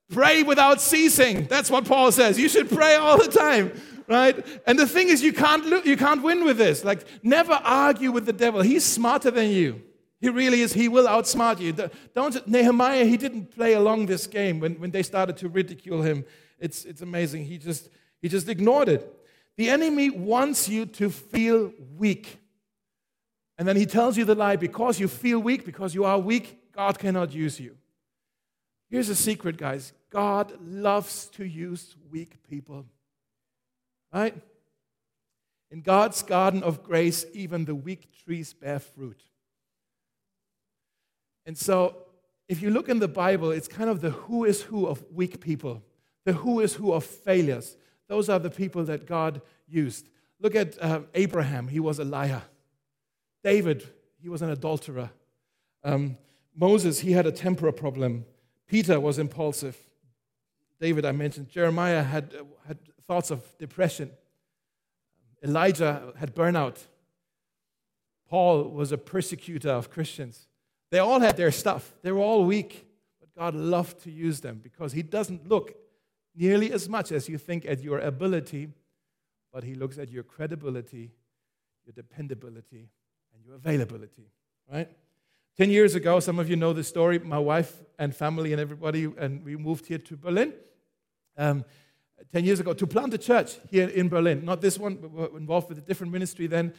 [0.09, 1.47] Pray without ceasing.
[1.47, 2.39] That's what Paul says.
[2.39, 3.73] You should pray all the time,
[4.09, 4.45] right?
[4.67, 6.85] And the thing is, you can't, you can't win with this.
[6.85, 8.63] Like, never argue with the devil.
[8.63, 9.83] He's smarter than you.
[10.21, 10.73] He really is.
[10.73, 11.73] He will outsmart you.
[12.15, 16.25] Don't, Nehemiah, he didn't play along this game when, when they started to ridicule him.
[16.59, 17.45] It's, it's amazing.
[17.45, 17.91] He just,
[18.23, 19.13] he just ignored it.
[19.57, 22.39] The enemy wants you to feel weak.
[23.59, 26.73] And then he tells you the lie because you feel weak, because you are weak,
[26.73, 27.77] God cannot use you.
[28.91, 32.87] Here's a secret, guys God loves to use weak people.
[34.17, 34.35] Right?
[35.71, 39.21] In God's garden of grace, even the weak trees bear fruit.
[41.45, 41.97] And so,
[42.49, 45.39] if you look in the Bible, it's kind of the who is who of weak
[45.41, 45.83] people,
[46.25, 47.77] the who is who of failures.
[48.09, 50.09] Those are the people that God used.
[50.41, 52.41] Look at uh, Abraham, he was a liar.
[53.45, 53.87] David,
[54.23, 55.11] he was an adulterer.
[55.85, 56.17] Um,
[56.55, 58.25] Moses, he had a temper problem.
[58.67, 59.77] Peter was impulsive.
[60.81, 61.51] David, I mentioned.
[61.51, 64.11] Jeremiah had, uh, had thoughts of depression.
[65.43, 66.79] Elijah had burnout.
[68.29, 70.49] Paul was a persecutor of Christians.
[70.91, 71.95] They all had their stuff.
[72.03, 72.87] They were all weak,
[73.21, 75.77] but God loved to use them because He doesn't look
[76.35, 78.69] nearly as much as you think at your ability,
[79.53, 81.13] but He looks at your credibility,
[81.85, 82.89] your dependability,
[83.35, 84.31] and your availability,
[84.71, 84.89] right?
[85.57, 89.11] 10 years ago, some of you know the story, my wife and family and everybody,
[89.17, 90.53] and we moved here to Berlin.
[91.39, 91.65] Um,
[92.33, 94.45] 10 years ago to plant a church here in Berlin.
[94.45, 96.75] Not this one, but we're involved with a different ministry then.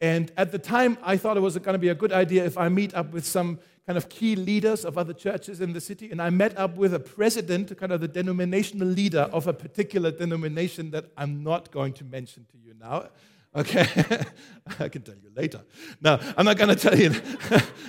[0.00, 2.58] And at the time, I thought it was going to be a good idea if
[2.58, 6.10] I meet up with some kind of key leaders of other churches in the city.
[6.10, 10.10] And I met up with a president, kind of the denominational leader of a particular
[10.10, 13.10] denomination that I'm not going to mention to you now.
[13.54, 13.86] Okay?
[14.80, 15.60] I can tell you later.
[16.00, 17.12] No, I'm not going to tell you.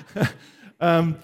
[0.80, 1.18] um,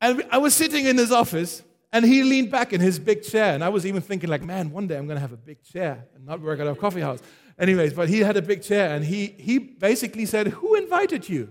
[0.00, 3.54] and I was sitting in his office, and he leaned back in his big chair.
[3.54, 5.62] And I was even thinking, like, man, one day I'm going to have a big
[5.62, 7.20] chair and not work at a coffee house.
[7.58, 11.50] Anyways, but he had a big chair, and he, he basically said, Who invited you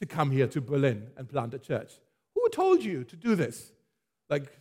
[0.00, 1.92] to come here to Berlin and plant a church?
[2.34, 3.72] Who told you to do this?
[4.30, 4.56] Like,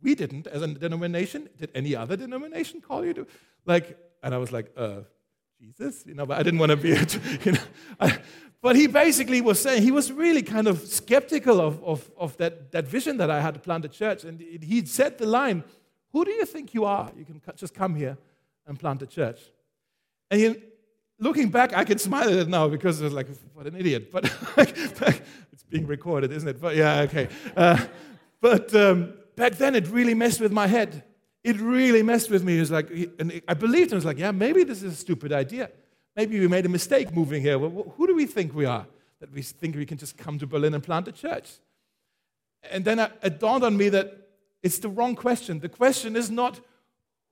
[0.00, 1.48] we didn't as a denomination.
[1.58, 3.26] Did any other denomination call you to?
[3.66, 5.00] Like, and I was like, uh,
[5.60, 6.88] Jesus, you know, but I didn't want to be,
[7.44, 7.60] you know.
[8.00, 8.18] I,
[8.62, 12.70] but he basically was saying, he was really kind of skeptical of, of, of that,
[12.70, 14.22] that vision that I had to plant a church.
[14.24, 15.64] And he said the line,
[16.12, 17.10] Who do you think you are?
[17.16, 18.16] You can just come here
[18.66, 19.40] and plant a church.
[20.30, 20.62] And he,
[21.18, 24.12] looking back, I can smile at it now because it's like, what an idiot.
[24.12, 26.60] But it's being recorded, isn't it?
[26.60, 27.28] But yeah, okay.
[27.56, 27.84] Uh,
[28.40, 31.02] but um, back then, it really messed with my head
[31.44, 32.56] it really messed with me.
[32.56, 33.96] It was like, and I believed him.
[33.96, 35.70] I was like, yeah, maybe this is a stupid idea.
[36.14, 37.58] Maybe we made a mistake moving here.
[37.58, 38.86] Well, who do we think we are
[39.20, 41.48] that we think we can just come to Berlin and plant a church?
[42.70, 44.28] And then it dawned on me that
[44.62, 45.60] it's the wrong question.
[45.60, 46.60] The question is not,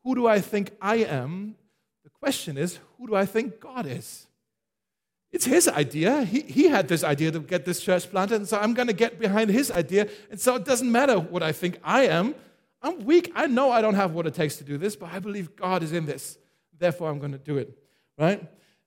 [0.03, 1.57] who do I think I am?
[2.05, 4.27] The question is, who do I think God is?
[5.31, 6.25] It's his idea.
[6.25, 8.95] He, he had this idea to get this church planted, and so I'm going to
[8.95, 10.09] get behind his idea.
[10.31, 12.35] And so it doesn't matter what I think I am.
[12.83, 13.31] I'm weak.
[13.37, 15.83] I know I don't have what it takes to do this, but I believe God
[15.83, 16.39] is in this.
[16.77, 17.79] Therefore, I'm going to do it.
[18.19, 18.43] Right?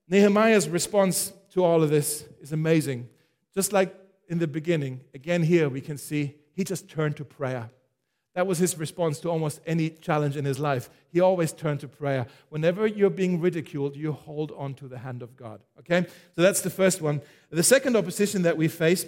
[0.08, 3.10] Nehemiah's response to all of this is amazing.
[3.54, 3.96] Just like
[4.28, 7.70] in the beginning, again, here we can see he just turned to prayer.
[8.36, 10.90] That was his response to almost any challenge in his life.
[11.10, 12.26] He always turned to prayer.
[12.50, 15.62] Whenever you're being ridiculed, you hold on to the hand of God.
[15.80, 16.08] Okay?
[16.36, 17.22] So that's the first one.
[17.52, 19.06] The second opposition that we face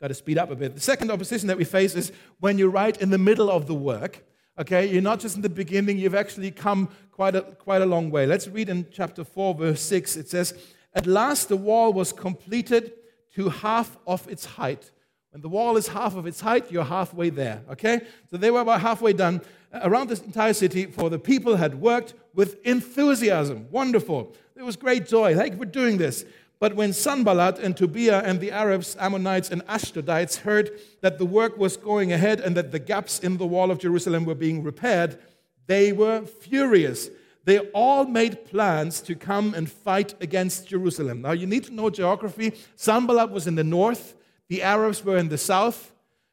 [0.00, 0.74] I've got to speed up a bit.
[0.74, 3.74] The second opposition that we face is when you're right in the middle of the
[3.74, 4.24] work.
[4.60, 8.10] Okay, you're not just in the beginning, you've actually come quite a, quite a long
[8.10, 8.26] way.
[8.26, 10.18] Let's read in chapter 4, verse 6.
[10.18, 10.52] It says,
[10.92, 12.92] At last the wall was completed
[13.36, 14.90] to half of its height,
[15.30, 17.62] When the wall is half of its height, you're halfway there.
[17.70, 18.02] Okay?
[18.30, 19.40] So they were about halfway done
[19.72, 23.66] uh, around this entire city, for the people had worked with enthusiasm.
[23.70, 24.36] Wonderful.
[24.54, 25.34] There was great joy.
[25.34, 26.26] Thank you for doing this.
[26.60, 31.56] But when Sanballat and Tobiah and the Arabs, Ammonites, and Ashdodites heard that the work
[31.56, 35.18] was going ahead and that the gaps in the wall of Jerusalem were being repaired,
[35.66, 37.08] they were furious.
[37.44, 41.22] They all made plans to come and fight against Jerusalem.
[41.22, 42.52] Now, you need to know geography.
[42.76, 44.14] Sanballat was in the north,
[44.48, 45.92] the Arabs were in the south.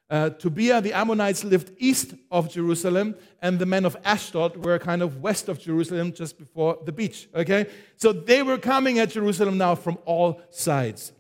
[0.09, 5.01] Uh, Tobiah, the Ammonites lived east of Jerusalem, and the men of Ashdod were kind
[5.01, 7.27] of west of Jerusalem, just before the beach.
[7.35, 7.65] Okay?
[7.97, 11.11] So they were coming at Jerusalem now from all sides.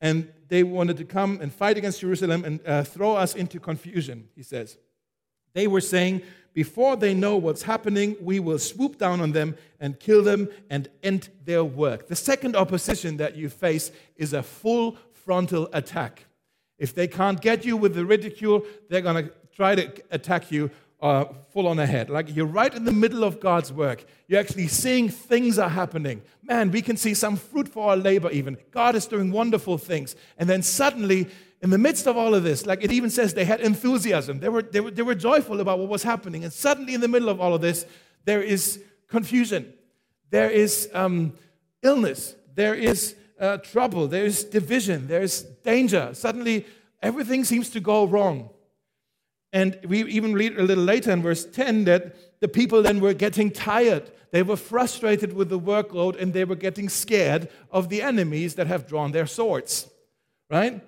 [0.00, 4.28] And they wanted to come and fight against Jerusalem and uh, throw us into confusion,
[4.36, 4.76] he says.
[5.54, 6.20] They were saying,
[6.52, 10.88] before they know what's happening, we will swoop down on them and kill them and
[11.02, 12.08] end their work.
[12.08, 16.25] The second opposition that you face is a full frontal attack.
[16.78, 20.70] If they can't get you with the ridicule, they're going to try to attack you
[21.00, 22.10] uh, full on ahead.
[22.10, 24.04] Like you're right in the middle of God's work.
[24.28, 26.22] You're actually seeing things are happening.
[26.42, 28.56] Man, we can see some fruit for our labor, even.
[28.70, 30.16] God is doing wonderful things.
[30.38, 31.28] And then suddenly,
[31.62, 34.48] in the midst of all of this, like it even says they had enthusiasm, they
[34.48, 36.44] were, they were, they were joyful about what was happening.
[36.44, 37.86] And suddenly, in the middle of all of this,
[38.24, 39.72] there is confusion,
[40.30, 41.34] there is um,
[41.82, 46.10] illness, there is uh, trouble, there's division, there's danger.
[46.14, 46.66] Suddenly,
[47.02, 48.50] everything seems to go wrong.
[49.52, 53.14] And we even read a little later in verse 10 that the people then were
[53.14, 54.10] getting tired.
[54.30, 58.66] They were frustrated with the workload and they were getting scared of the enemies that
[58.66, 59.88] have drawn their swords.
[60.50, 60.82] Right?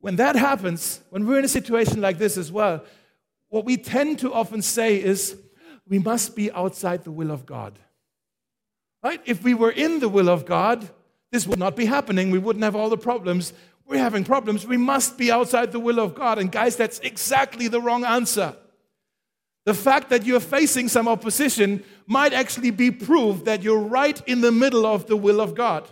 [0.00, 2.84] When that happens, when we're in a situation like this as well,
[3.48, 5.36] what we tend to often say is,
[5.86, 7.78] we must be outside the will of God.
[9.02, 9.20] Right?
[9.26, 10.88] If we were in the will of God,
[11.34, 12.30] this would not be happening.
[12.30, 13.52] We wouldn't have all the problems.
[13.86, 14.68] We're having problems.
[14.68, 16.38] We must be outside the will of God.
[16.38, 18.54] And guys, that's exactly the wrong answer.
[19.64, 24.42] The fact that you're facing some opposition might actually be proof that you're right in
[24.42, 25.88] the middle of the will of God.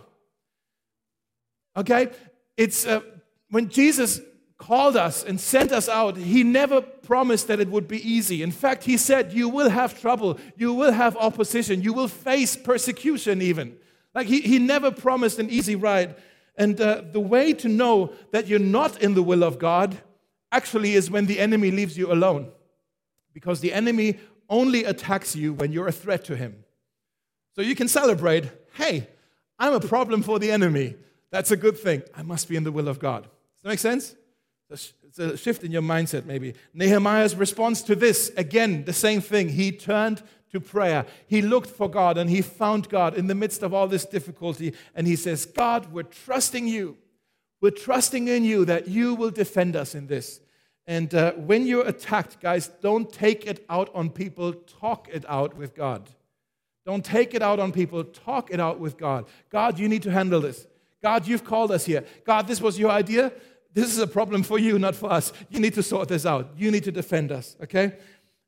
[1.75, 2.11] Okay?
[2.55, 3.01] It's uh,
[3.49, 4.21] when Jesus
[4.57, 8.43] called us and sent us out, he never promised that it would be easy.
[8.43, 12.55] In fact, he said, You will have trouble, you will have opposition, you will face
[12.55, 13.75] persecution, even.
[14.13, 16.15] Like he, he never promised an easy ride.
[16.55, 19.97] And uh, the way to know that you're not in the will of God
[20.51, 22.51] actually is when the enemy leaves you alone.
[23.33, 26.63] Because the enemy only attacks you when you're a threat to him.
[27.55, 29.07] So you can celebrate hey,
[29.59, 30.95] I'm a problem for the enemy.
[31.29, 32.01] That's a good thing.
[32.15, 33.23] I must be in the will of God.
[33.23, 33.31] Does
[33.63, 34.15] that make sense?
[34.69, 36.55] It's a shift in your mindset, maybe.
[36.73, 39.49] Nehemiah's response to this, again, the same thing.
[39.49, 41.05] He turned to prayer.
[41.27, 44.73] He looked for God and he found God in the midst of all this difficulty.
[44.95, 46.97] And he says, God, we're trusting you.
[47.59, 50.39] We're trusting in you that you will defend us in this.
[50.85, 55.55] And uh, when you're attacked, guys, don't take it out on people, talk it out
[55.55, 56.09] with God.
[56.85, 59.25] Don't take it out on people, talk it out with God.
[59.49, 60.67] God, you need to handle this.
[61.01, 62.03] God, you've called us here.
[62.25, 63.31] God, this was your idea.
[63.73, 65.33] This is a problem for you, not for us.
[65.49, 66.51] You need to sort this out.
[66.57, 67.93] You need to defend us, okay?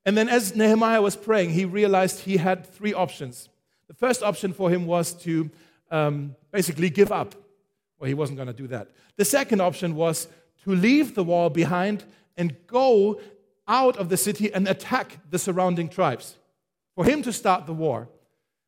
[0.06, 3.50] And then as Nehemiah was praying, he realized he had three options.
[3.88, 5.50] The first option for him was to
[5.90, 7.34] um, basically give up.
[8.00, 8.90] Well, he wasn't going to do that.
[9.18, 10.28] The second option was
[10.64, 12.04] to leave the wall behind
[12.38, 13.20] and go
[13.68, 16.36] out of the city and attack the surrounding tribes.
[16.94, 18.08] For him to start the war.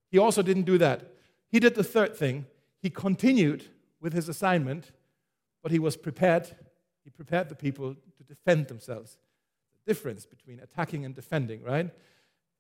[0.10, 1.14] He also didn't do that.
[1.50, 2.46] He did the third thing.
[2.82, 3.66] He continued
[4.02, 4.92] with his assignment,
[5.62, 6.48] but he was prepared.
[7.04, 9.18] He prepared the people to defend themselves
[9.88, 11.90] difference between attacking and defending, right?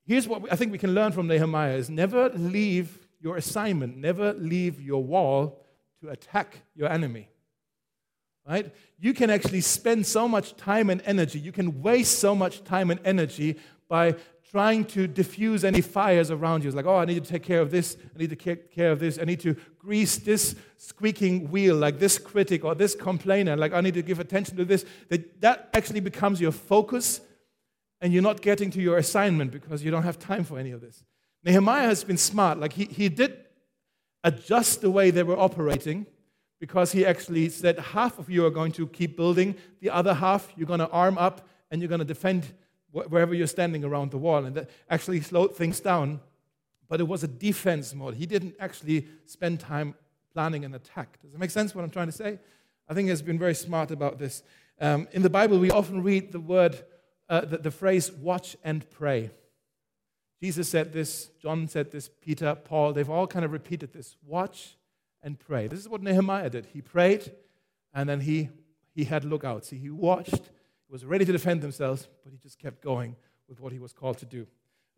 [0.05, 4.33] Here's what I think we can learn from Nehemiah is never leave your assignment, never
[4.33, 5.61] leave your wall
[6.01, 7.29] to attack your enemy.
[8.47, 8.73] Right?
[8.97, 12.89] You can actually spend so much time and energy, you can waste so much time
[12.89, 13.57] and energy
[13.89, 14.15] by
[14.51, 16.69] trying to diffuse any fires around you.
[16.69, 18.91] It's like, oh, I need to take care of this, I need to take care
[18.91, 23.57] of this, I need to grease this squeaking wheel, like this critic or this complainer,
[23.57, 24.86] like I need to give attention to this.
[25.10, 27.21] That, that actually becomes your focus,
[27.99, 30.81] and you're not getting to your assignment because you don't have time for any of
[30.81, 31.03] this.
[31.43, 32.60] Nehemiah has been smart.
[32.60, 33.38] Like he, he did
[34.23, 36.05] adjust the way they were operating
[36.60, 40.51] because he actually said half of you are going to keep building, the other half
[40.55, 42.53] you're going to arm up and you're going to defend
[42.91, 44.45] wherever you're standing around the wall.
[44.45, 46.19] And that actually slowed things down.
[46.88, 48.15] But it was a defense mode.
[48.15, 49.95] He didn't actually spend time
[50.34, 51.19] planning an attack.
[51.21, 52.39] Does it make sense what I'm trying to say?
[52.88, 54.43] I think he's been very smart about this.
[54.80, 56.82] Um, in the Bible, we often read the word,
[57.28, 59.32] uh, the, the phrase, watch and pray.
[60.41, 64.78] Jesus said this, John said this, Peter, Paul, they've all kind of repeated this watch
[65.23, 65.67] and pray.
[65.67, 66.67] This is what Nehemiah did.
[66.67, 67.32] He prayed
[67.93, 68.50] and then he,
[68.93, 69.71] he had lookouts.
[69.71, 70.52] He watched,
[70.88, 73.15] he was ready to defend themselves, but he just kept going
[73.50, 74.47] with what he was called to do.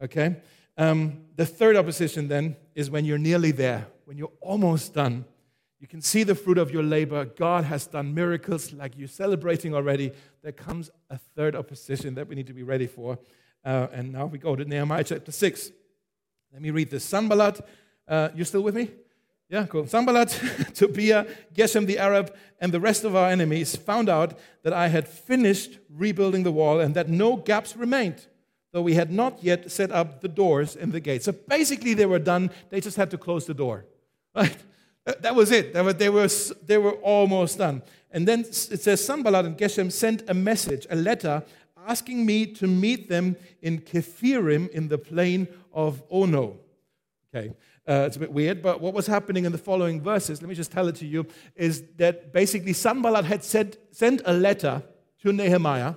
[0.02, 0.36] Okay?
[0.78, 5.26] Um, the third opposition then is when you're nearly there, when you're almost done.
[5.80, 7.26] You can see the fruit of your labor.
[7.26, 10.12] God has done miracles like you're celebrating already.
[10.44, 13.18] There comes a third opposition that we need to be ready for.
[13.64, 15.72] Uh, and now we go to Nehemiah chapter 6.
[16.54, 17.04] Let me read this.
[17.04, 17.66] Sanballat,
[18.08, 18.92] uh, you still with me?
[19.50, 19.88] Yeah, cool.
[19.88, 20.30] Sanballat,
[20.76, 25.08] Tobiah, Geshem the Arab, and the rest of our enemies found out that I had
[25.08, 28.28] finished rebuilding the wall and that no gaps remained,
[28.72, 31.26] though we had not yet set up the doors and the gates.
[31.26, 32.52] So basically, they were done.
[32.70, 33.86] They just had to close the door.
[34.36, 34.58] Right?
[35.22, 35.74] That was it.
[35.74, 36.28] They were,
[36.68, 37.82] they were almost done.
[38.12, 41.42] And then it says Sanballat and Geshem sent a message, a letter,
[41.88, 46.58] asking me to meet them in Kephirim in the plain of Ono.
[47.34, 47.54] Okay,
[47.88, 50.56] uh, it's a bit weird, but what was happening in the following verses, let me
[50.56, 54.84] just tell it to you, is that basically Sanballat had sent, sent a letter
[55.22, 55.96] to Nehemiah,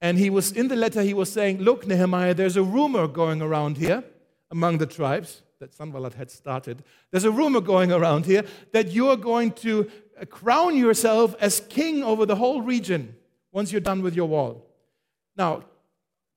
[0.00, 3.42] and he was in the letter he was saying, Look, Nehemiah, there's a rumor going
[3.42, 4.02] around here
[4.50, 6.82] among the tribes that Sanballat had started.
[7.10, 9.90] There's a rumor going around here that you're going to
[10.30, 13.14] crown yourself as king over the whole region
[13.52, 14.66] once you're done with your wall.
[15.36, 15.64] Now,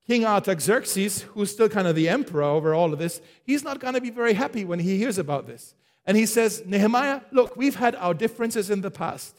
[0.05, 3.93] King Artaxerxes, who's still kind of the emperor over all of this, he's not going
[3.93, 5.75] to be very happy when he hears about this.
[6.05, 9.37] And he says, Nehemiah, look, we've had our differences in the past.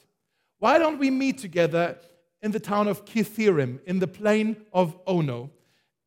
[0.58, 1.98] Why don't we meet together
[2.40, 5.50] in the town of Kephirim, in the plain of Ono?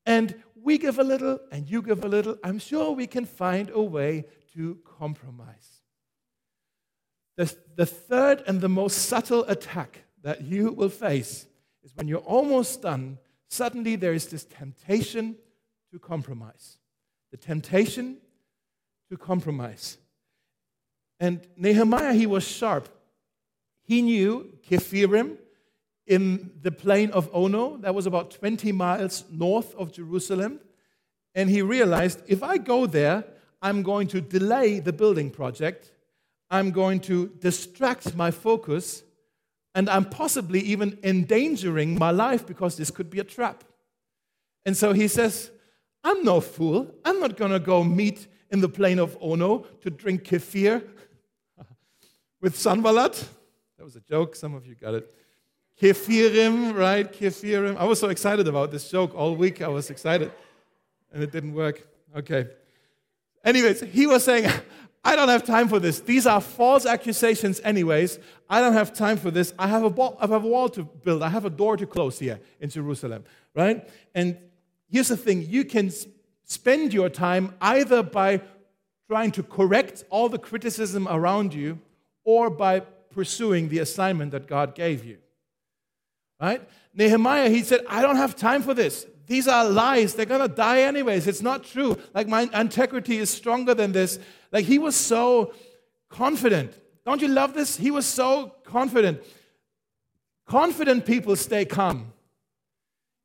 [0.05, 2.37] And we give a little and you give a little.
[2.43, 5.81] I'm sure we can find a way to compromise.
[7.35, 11.45] The, the third and the most subtle attack that you will face
[11.83, 15.35] is when you're almost done suddenly there is this temptation
[15.91, 16.77] to compromise.
[17.31, 18.17] The temptation
[19.09, 19.97] to compromise.
[21.19, 22.89] And Nehemiah, he was sharp.
[23.83, 25.37] He knew Kephirim
[26.05, 30.59] in the plain of Ono, that was about 20 miles north of Jerusalem.
[31.35, 33.25] And he realized if I go there,
[33.61, 35.91] I'm going to delay the building project,
[36.49, 39.03] I'm going to distract my focus,
[39.77, 43.63] and I'm possibly even endangering my life because this could be a trap.
[44.65, 45.51] And so he says,
[46.03, 46.91] I'm no fool.
[47.05, 50.83] I'm not going to go meet in the plain of Ono to drink kefir
[52.41, 53.23] with Sanballat.
[53.77, 54.35] That was a joke.
[54.35, 55.13] Some of you got it.
[55.79, 57.13] Kefirim, right?
[57.13, 57.77] Kefirim.
[57.77, 59.61] I was so excited about this joke all week.
[59.61, 60.31] I was excited.
[61.13, 61.87] And it didn't work.
[62.15, 62.47] Okay.
[63.43, 64.51] Anyways, he was saying,
[65.03, 66.01] I don't have time for this.
[66.01, 68.19] These are false accusations, anyways.
[68.49, 69.53] I don't have time for this.
[69.57, 71.23] I have a, ball, I have a wall to build.
[71.23, 73.23] I have a door to close here in Jerusalem,
[73.55, 73.87] right?
[74.13, 74.37] And
[74.89, 75.91] here's the thing you can
[76.43, 78.41] spend your time either by
[79.07, 81.79] trying to correct all the criticism around you
[82.25, 85.17] or by pursuing the assignment that God gave you.
[86.39, 86.61] Right?
[86.93, 89.07] Nehemiah, he said, I don't have time for this.
[89.27, 90.13] These are lies.
[90.13, 91.27] They're going to die anyways.
[91.27, 91.97] It's not true.
[92.13, 94.19] Like, my integrity is stronger than this.
[94.51, 95.53] Like, he was so
[96.09, 96.73] confident.
[97.05, 97.77] Don't you love this?
[97.77, 99.21] He was so confident.
[100.47, 102.13] Confident people stay calm.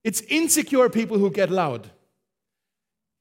[0.03, 1.89] It's insecure people who get loud.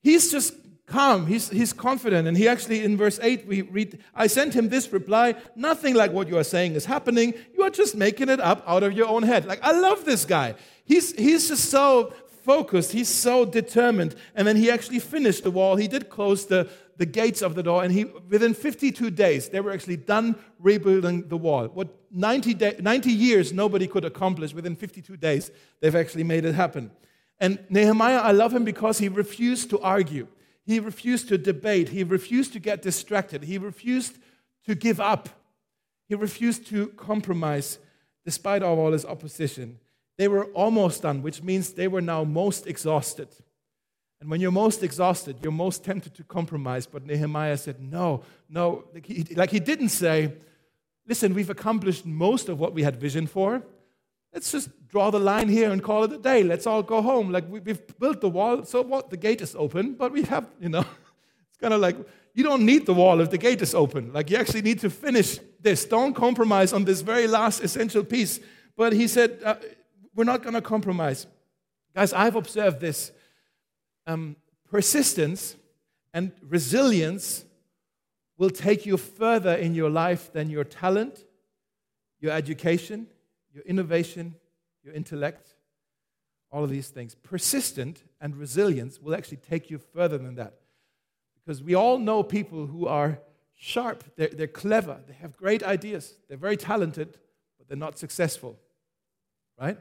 [0.02, 0.56] He's just
[0.88, 1.28] calm.
[1.28, 2.28] He's, he's confident.
[2.28, 6.12] And he actually, in verse 8, we read, I sent him this reply Nothing like
[6.12, 7.36] what you are saying is happening.
[7.56, 9.46] You are just making it up out of your own head.
[9.46, 10.56] Like, I love this guy.
[10.84, 12.92] He's, he's just so focused.
[12.92, 14.16] He's so determined.
[14.36, 15.76] And then he actually finished the wall.
[15.76, 17.84] He did close the, the gates of the door.
[17.84, 21.68] And he, within 52 days, they were actually done rebuilding the wall.
[21.68, 26.54] What 90, day, 90 years nobody could accomplish, within 52 days, they've actually made it
[26.54, 26.92] happen.
[27.40, 30.28] And Nehemiah, I love him because he refused to argue.
[30.64, 31.90] He refused to debate.
[31.90, 33.44] He refused to get distracted.
[33.44, 34.18] He refused
[34.66, 35.30] to give up.
[36.08, 37.80] He refused to compromise
[38.24, 39.80] despite all his opposition.
[40.18, 43.30] They were almost done, which means they were now most exhausted.
[44.20, 46.86] And when you're most exhausted, you're most tempted to compromise.
[46.86, 48.86] But Nehemiah said, No, no.
[48.94, 50.34] Like he, like he didn't say,
[51.08, 53.64] Listen, we've accomplished most of what we had vision for.
[54.32, 56.44] Let's just draw the line here and call it a day.
[56.44, 57.32] Let's all go home.
[57.32, 59.10] Like we, have built the wall, so what?
[59.10, 60.86] The gate is open, but we have, you know,
[61.50, 61.98] it's kind of like
[62.34, 64.14] you don't need the wall if the gate is open.
[64.14, 65.84] Like you actually need to finish this.
[65.84, 68.40] Don't compromise on this very last essential piece.
[68.78, 69.56] But he said, uh,
[70.16, 71.28] we're not going to compromise.
[71.96, 73.12] Guys, I've observed this.
[74.08, 74.36] Um,
[74.70, 75.56] persistence
[76.14, 77.46] and resilience
[78.38, 81.26] will take you further in your life than your talent,
[82.20, 83.08] your education,
[83.54, 84.36] your innovation,
[84.84, 85.56] your intellect,
[86.52, 87.16] all of these things.
[87.16, 90.56] Persistent and resilience will actually take you further than that.
[91.36, 93.20] Because we all know people who are
[93.54, 97.18] sharp, they're, they're clever, they have great ideas, they're very talented,
[97.58, 98.58] but they're not successful.
[99.60, 99.78] right?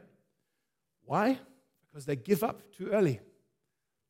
[1.05, 1.39] Why?
[1.89, 3.19] Because they give up too early.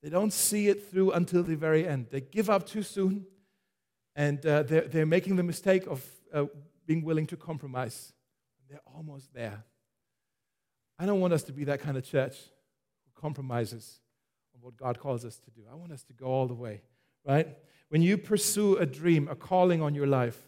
[0.01, 2.07] They don't see it through until the very end.
[2.09, 3.25] They give up too soon,
[4.15, 6.45] and uh, they're, they're making the mistake of uh,
[6.85, 8.13] being willing to compromise.
[8.69, 9.63] They're almost there.
[10.97, 13.99] I don't want us to be that kind of church who compromises
[14.55, 15.61] on what God calls us to do.
[15.71, 16.81] I want us to go all the way,
[17.25, 17.47] right?
[17.89, 20.39] When you pursue a dream, a calling on your life,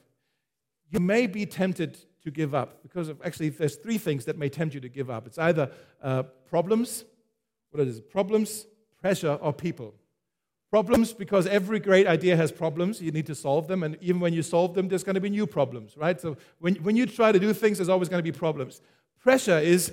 [0.89, 4.49] you may be tempted to give up because of, actually there's three things that may
[4.49, 5.27] tempt you to give up.
[5.27, 5.69] It's either
[6.01, 7.05] uh, problems,
[7.71, 8.65] what it is, problems,
[9.01, 9.93] pressure, or people.
[10.71, 13.01] Problems because every great idea has problems.
[13.01, 13.83] You need to solve them.
[13.83, 16.19] And even when you solve them, there's going to be new problems, right?
[16.19, 18.81] So when, when you try to do things, there's always going to be problems.
[19.19, 19.91] Pressure is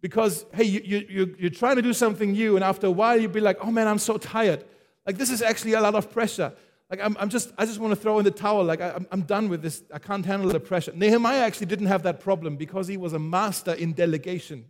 [0.00, 3.30] because, hey, you, you, you're trying to do something new, and after a while, you'll
[3.30, 4.64] be like, oh man, I'm so tired.
[5.04, 6.52] Like, this is actually a lot of pressure.
[6.90, 8.64] Like, I'm, I'm just, I just want to throw in the towel.
[8.64, 9.84] Like, I, I'm, done with this.
[9.94, 10.92] I can't handle the pressure.
[10.92, 14.64] Nehemiah actually didn't have that problem because he was a master in delegation.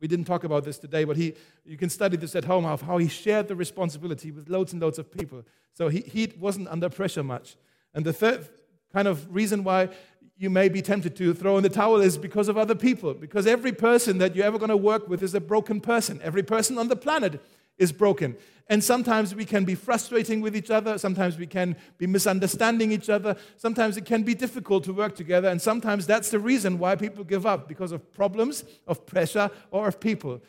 [0.00, 1.34] We didn't talk about this today, but he,
[1.66, 4.80] you can study this at home of how he shared the responsibility with loads and
[4.80, 5.44] loads of people.
[5.74, 7.56] So he, he wasn't under pressure much.
[7.92, 8.48] And the third
[8.94, 9.90] kind of reason why
[10.38, 13.12] you may be tempted to throw in the towel is because of other people.
[13.12, 16.18] Because every person that you're ever going to work with is a broken person.
[16.22, 17.42] Every person on the planet
[17.80, 18.36] is broken.
[18.68, 20.96] And sometimes we can be frustrating with each other.
[20.96, 23.34] Sometimes we can be misunderstanding each other.
[23.56, 25.48] Sometimes it can be difficult to work together.
[25.48, 29.88] And sometimes that's the reason why people give up because of problems, of pressure, or
[29.88, 30.40] of people.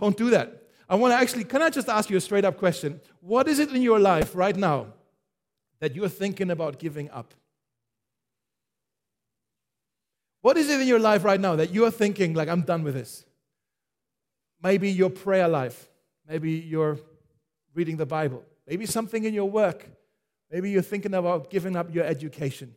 [0.00, 0.62] Don't do that.
[0.88, 2.98] I want to actually, can I just ask you a straight up question?
[3.20, 4.86] What is it in your life right now
[5.80, 7.34] that you're thinking about giving up?
[10.40, 12.94] What is it in your life right now that you're thinking, like, I'm done with
[12.94, 13.26] this?
[14.62, 15.90] Maybe your prayer life.
[16.28, 16.98] Maybe you're
[17.74, 18.42] reading the Bible.
[18.66, 19.86] Maybe something in your work.
[20.50, 22.74] Maybe you're thinking about giving up your education.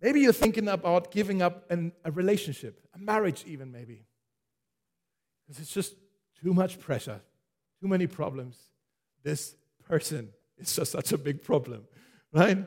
[0.00, 4.04] Maybe you're thinking about giving up an, a relationship, a marriage, even maybe.
[5.46, 5.94] Because it's just
[6.42, 7.20] too much pressure,
[7.80, 8.56] too many problems.
[9.24, 9.56] This
[9.88, 10.28] person
[10.58, 11.84] is just such a big problem,
[12.32, 12.58] right?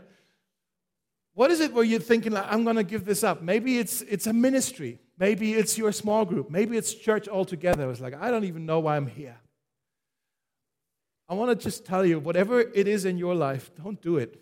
[1.33, 3.41] What is it where you're thinking, like, I'm going to give this up?
[3.41, 4.99] Maybe it's, it's a ministry.
[5.17, 6.49] Maybe it's your small group.
[6.49, 7.89] Maybe it's church altogether.
[7.89, 9.37] It's like, I don't even know why I'm here.
[11.31, 14.37] I want to just tell you whatever it is in your life, don't do it.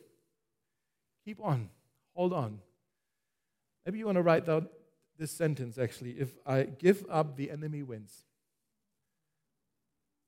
[1.23, 1.69] Keep on.
[2.15, 2.61] Hold on.
[3.85, 4.67] Maybe you want to write down
[5.15, 6.15] this sentence actually.
[6.17, 8.23] If I give up, the enemy wins.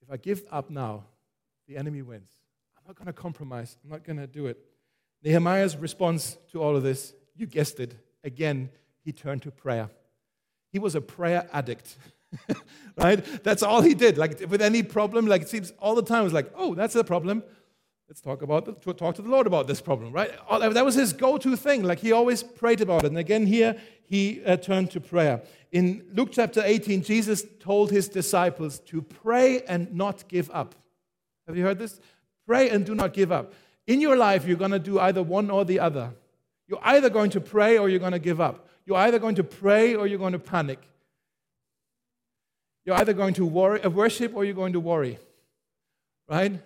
[0.03, 1.05] If I give up now,
[1.68, 2.30] the enemy wins.
[2.78, 3.76] I'm not going to compromise.
[3.84, 4.59] I'm not going to do it.
[5.24, 8.70] Nehemiah's response to all of this, you guessed it, again,
[9.03, 9.89] he turned to prayer.
[10.72, 11.97] He was a prayer addict.
[12.97, 13.23] right?
[13.43, 14.17] That's all he did.
[14.17, 16.95] Like with any problem, like it seems all the time, it was like, oh, that's
[16.95, 17.43] a problem.
[18.07, 20.32] Let's talk about the, talk to the Lord about this problem, right?
[20.49, 21.84] That was his go-to thing.
[21.84, 23.07] Like he always prayed about it.
[23.07, 25.41] And again, here he uh, turned to prayer.
[25.71, 30.75] In Luke chapter 18, Jesus told his disciples to pray and not give up.
[31.47, 32.01] Have you heard this?
[32.45, 33.53] Pray and do not give up.
[33.88, 36.11] In your life, you're going to do either one or the other.
[36.67, 38.67] You're either going to pray or you're going to give up.
[38.86, 40.79] You're either going to pray or you're going to panic.
[42.91, 45.17] You're either going to worry, uh, worship or you're going to worry.
[46.27, 46.59] Right?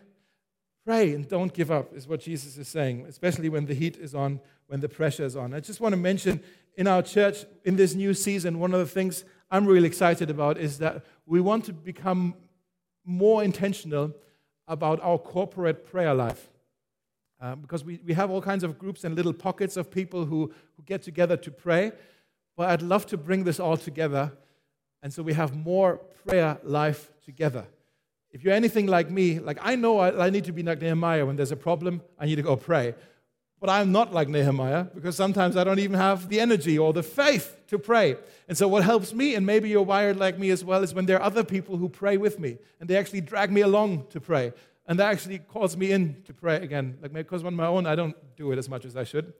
[0.84, 4.16] Pray and don't give up, is what Jesus is saying, especially when the heat is
[4.16, 5.54] on, when the pressure is on.
[5.54, 6.42] I just want to mention
[6.78, 10.58] in our church, in this new season, one of the things I'm really excited about
[10.58, 12.34] is that we want to become
[13.06, 14.12] more intentional
[14.68, 16.50] about our corporate prayer life.
[17.40, 20.52] Uh, because we, we have all kinds of groups and little pockets of people who,
[20.76, 21.92] who get together to pray.
[22.58, 24.32] But I'd love to bring this all together
[25.06, 27.68] and so we have more prayer life together.
[28.32, 31.28] If you're anything like me, like I know I, I need to be like Nehemiah
[31.28, 32.96] when there's a problem, I need to go pray.
[33.60, 37.04] But I'm not like Nehemiah because sometimes I don't even have the energy or the
[37.04, 38.16] faith to pray.
[38.48, 41.06] And so, what helps me, and maybe you're wired like me as well, is when
[41.06, 44.20] there are other people who pray with me and they actually drag me along to
[44.20, 44.54] pray.
[44.88, 46.98] And that actually calls me in to pray again.
[47.00, 49.34] Like, because on my own, I don't do it as much as I should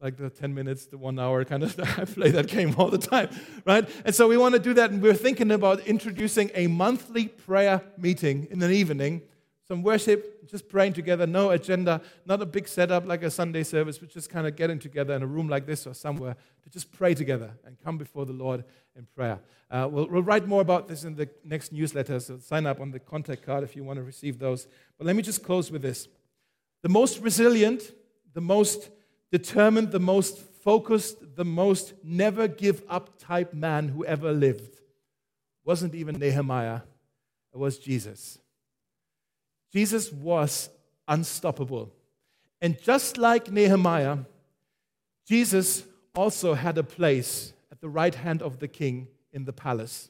[0.00, 1.78] like the 10 minutes, the one hour kind of.
[1.98, 3.30] I play that game all the time,
[3.64, 3.88] right?
[4.04, 7.82] And so we want to do that, and we're thinking about introducing a monthly prayer
[7.96, 9.22] meeting in the evening.
[9.66, 13.98] Some worship, just praying together, no agenda, not a big setup like a Sunday service,
[13.98, 16.92] but just kind of getting together in a room like this or somewhere to just
[16.92, 18.62] pray together and come before the Lord
[18.94, 19.40] in prayer.
[19.68, 22.92] Uh, we'll, we'll write more about this in the next newsletter, so sign up on
[22.92, 24.68] the contact card if you want to receive those.
[24.98, 26.06] But let me just close with this.
[26.82, 27.90] The most resilient,
[28.34, 28.90] the most
[29.38, 34.76] determined, the most focused, the most never give up type man who ever lived
[35.64, 36.80] wasn't even Nehemiah,
[37.52, 38.38] it was Jesus.
[39.72, 40.70] Jesus was
[41.08, 41.92] unstoppable.
[42.62, 44.18] And just like Nehemiah,
[45.26, 45.84] Jesus
[46.14, 50.08] also had a place at the right hand of the king in the palace.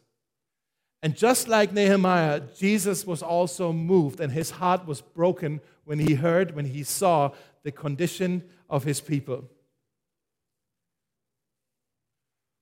[1.02, 6.14] And just like Nehemiah, Jesus was also moved and his heart was broken when he
[6.14, 7.30] heard, when he saw
[7.66, 9.42] the condition of his people.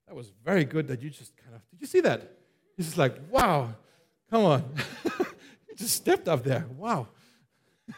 [0.08, 2.38] That was very good that you just kind of, did you see that?
[2.74, 3.74] He's just like, wow,
[4.30, 4.64] come on.
[5.68, 6.64] you just stepped up there.
[6.78, 7.08] Wow.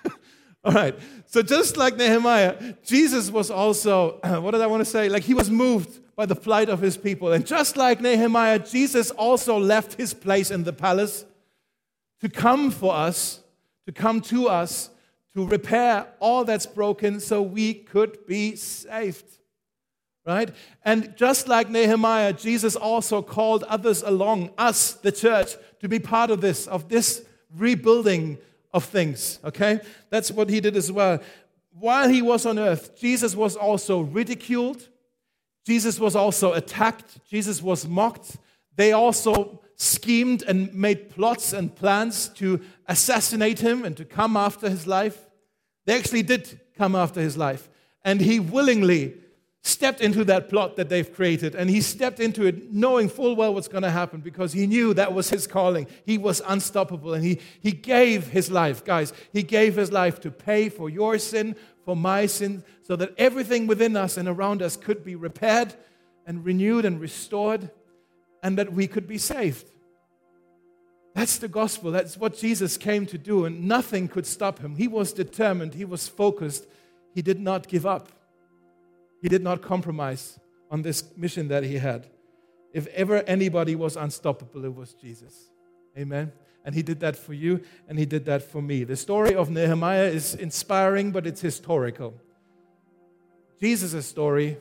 [0.65, 0.99] All right.
[1.27, 5.09] So just like Nehemiah, Jesus was also, what did I want to say?
[5.09, 7.33] Like he was moved by the plight of his people.
[7.33, 11.25] And just like Nehemiah, Jesus also left his place in the palace
[12.21, 13.45] to come for us,
[13.87, 14.91] to come to us,
[15.37, 19.27] to repair all that's broken so we could be saved.
[20.25, 20.51] Right?
[20.83, 26.31] And just like Nehemiah, Jesus also called others along, us, the church, to be part
[26.31, 27.23] of this, of this
[27.55, 28.39] rebuilding
[28.73, 29.39] of things.
[29.45, 29.81] Okay?
[30.09, 31.21] That's what he did as well.
[31.71, 34.89] While he was on earth, Jesus was also ridiculed.
[35.67, 37.19] Jesus was also attacked.
[37.29, 38.39] Jesus was mocked.
[38.75, 44.71] They also schemed and made plots and plans to assassinate him and to come after
[44.71, 45.26] his life.
[45.87, 47.69] They actually did come after his life.
[48.05, 49.15] And he willingly
[49.63, 51.55] stepped into that plot that they've created.
[51.55, 54.95] And he stepped into it knowing full well what's going to happen because he knew
[54.95, 55.89] that was his calling.
[56.05, 57.15] He was unstoppable.
[57.15, 61.19] And he, he gave his life, guys, he gave his life to pay for your
[61.19, 65.75] sin, for my sin, so that everything within us and around us could be repaired
[66.27, 67.71] and renewed and restored,
[68.43, 69.71] and that we could be saved.
[71.17, 71.93] That's the gospel.
[71.93, 74.77] That's what Jesus came to do, and nothing could stop him.
[74.77, 76.67] He was determined, he was focused,
[77.15, 78.11] he did not give up.
[79.23, 80.39] He did not compromise
[80.71, 82.07] on this mission that he had.
[82.75, 85.49] If ever anybody was unstoppable, it was Jesus.
[85.97, 86.33] Amen.
[86.67, 88.85] And he did that for you, and he did that for me.
[88.85, 92.13] The story of Nehemiah is inspiring, but it's historical.
[93.59, 94.59] Jesus' story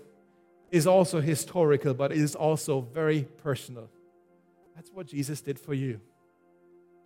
[0.71, 3.89] is also historical, but it is also very personal.
[4.73, 5.99] That's what Jesus did for you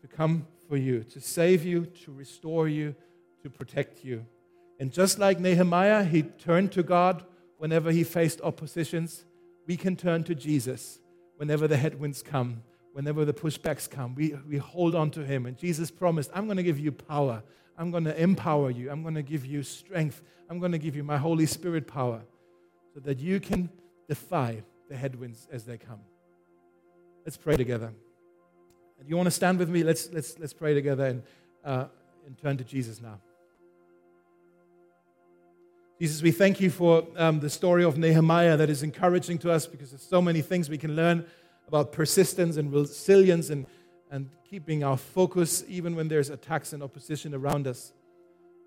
[0.02, 2.96] to come for you, to save you, to restore you,
[3.44, 4.26] to protect you.
[4.80, 7.26] And just like Nehemiah, he turned to God
[7.58, 9.26] whenever he faced oppositions,
[9.68, 11.00] we can turn to Jesus
[11.38, 14.16] whenever the headwinds come, whenever the pushbacks come.
[14.16, 15.46] We, we hold on to him.
[15.46, 17.44] And Jesus promised, I'm going to give you power.
[17.78, 18.90] I'm going to empower you.
[18.90, 20.22] I'm going to give you strength.
[20.50, 22.22] I'm going to give you my Holy Spirit power
[22.94, 23.70] so that you can
[24.08, 26.00] defy the headwinds as they come.
[27.26, 27.94] Let's pray together.
[29.00, 29.84] And you want to stand with me?
[29.84, 31.24] Let's, let's, let's pray together and,
[31.64, 31.86] uh,
[32.26, 33.20] and turn to Jesus now.
[36.00, 39.68] Jesus, we thank you for um, the story of Nehemiah that is encouraging to us
[39.68, 41.26] because there's so many things we can learn
[41.68, 43.66] about persistence and resilience and,
[44.10, 47.92] and keeping our focus even when there's attacks and opposition around us.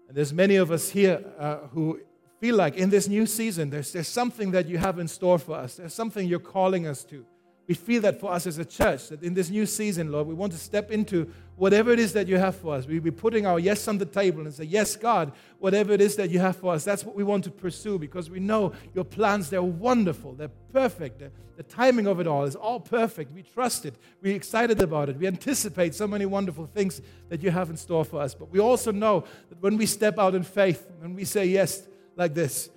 [0.08, 2.00] And there's many of us here uh, who
[2.38, 5.54] feel like in this new season, there's, there's something that you have in store for
[5.54, 5.76] us.
[5.76, 7.24] There's something you're calling us to.
[7.68, 10.34] We feel that for us as a church, that in this new season, Lord, we
[10.34, 12.86] want to step into whatever it is that you have for us.
[12.86, 16.16] We'll be putting our yes on the table and say, Yes, God, whatever it is
[16.16, 19.04] that you have for us, that's what we want to pursue because we know your
[19.04, 21.20] plans, they're wonderful, they're perfect.
[21.20, 23.32] They're, the timing of it all is all perfect.
[23.32, 27.50] We trust it, we're excited about it, we anticipate so many wonderful things that you
[27.50, 28.34] have in store for us.
[28.34, 31.86] But we also know that when we step out in faith, when we say yes
[32.16, 32.70] like this,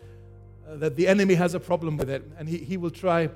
[0.67, 3.29] uh, that the enemy has a problem with it and he, he will try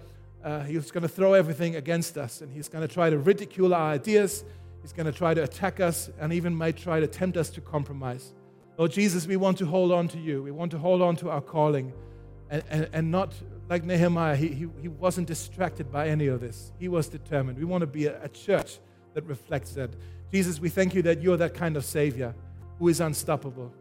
[0.43, 3.73] uh, he's going to throw everything against us and he's going to try to ridicule
[3.73, 4.43] our ideas.
[4.81, 7.61] He's going to try to attack us and even might try to tempt us to
[7.61, 8.33] compromise.
[8.77, 10.41] Lord Jesus, we want to hold on to you.
[10.41, 11.91] We want to hold on to our calling
[12.49, 13.33] and, and, and not
[13.69, 14.35] like Nehemiah.
[14.35, 17.57] He, he, he wasn't distracted by any of this, he was determined.
[17.57, 18.79] We want to be a, a church
[19.13, 19.91] that reflects that.
[20.31, 22.35] Jesus, we thank you that you're that kind of Savior
[22.77, 23.73] who is unstoppable.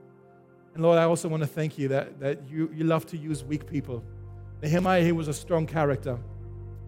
[0.74, 3.44] And Lord, I also want to thank you that, that you, you love to use
[3.44, 4.02] weak people.
[4.62, 6.18] Nehemiah, he was a strong character.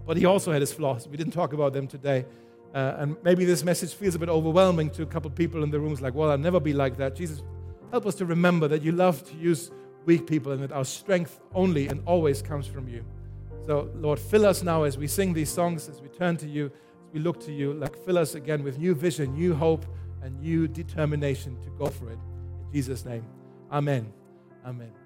[0.07, 1.07] But he also had his flaws.
[1.09, 2.27] We didn't talk about them today.
[2.75, 5.81] Uh, and maybe this message feels a bit overwhelming to a couple people in the
[5.81, 7.17] rooms like, well, I'll never be like that.
[7.17, 7.43] Jesus,
[7.91, 9.71] help us to remember that you love to use
[10.07, 13.05] weak people and that our strength only and always comes from you.
[13.67, 16.67] So, Lord, fill us now as we sing these songs, as we turn to you,
[16.67, 17.75] as we look to you.
[17.75, 19.85] Like, fill us again with new vision, new hope,
[20.23, 22.19] and new determination to go for it.
[22.67, 23.25] In Jesus' name,
[23.71, 24.13] amen.
[24.65, 25.00] Amen.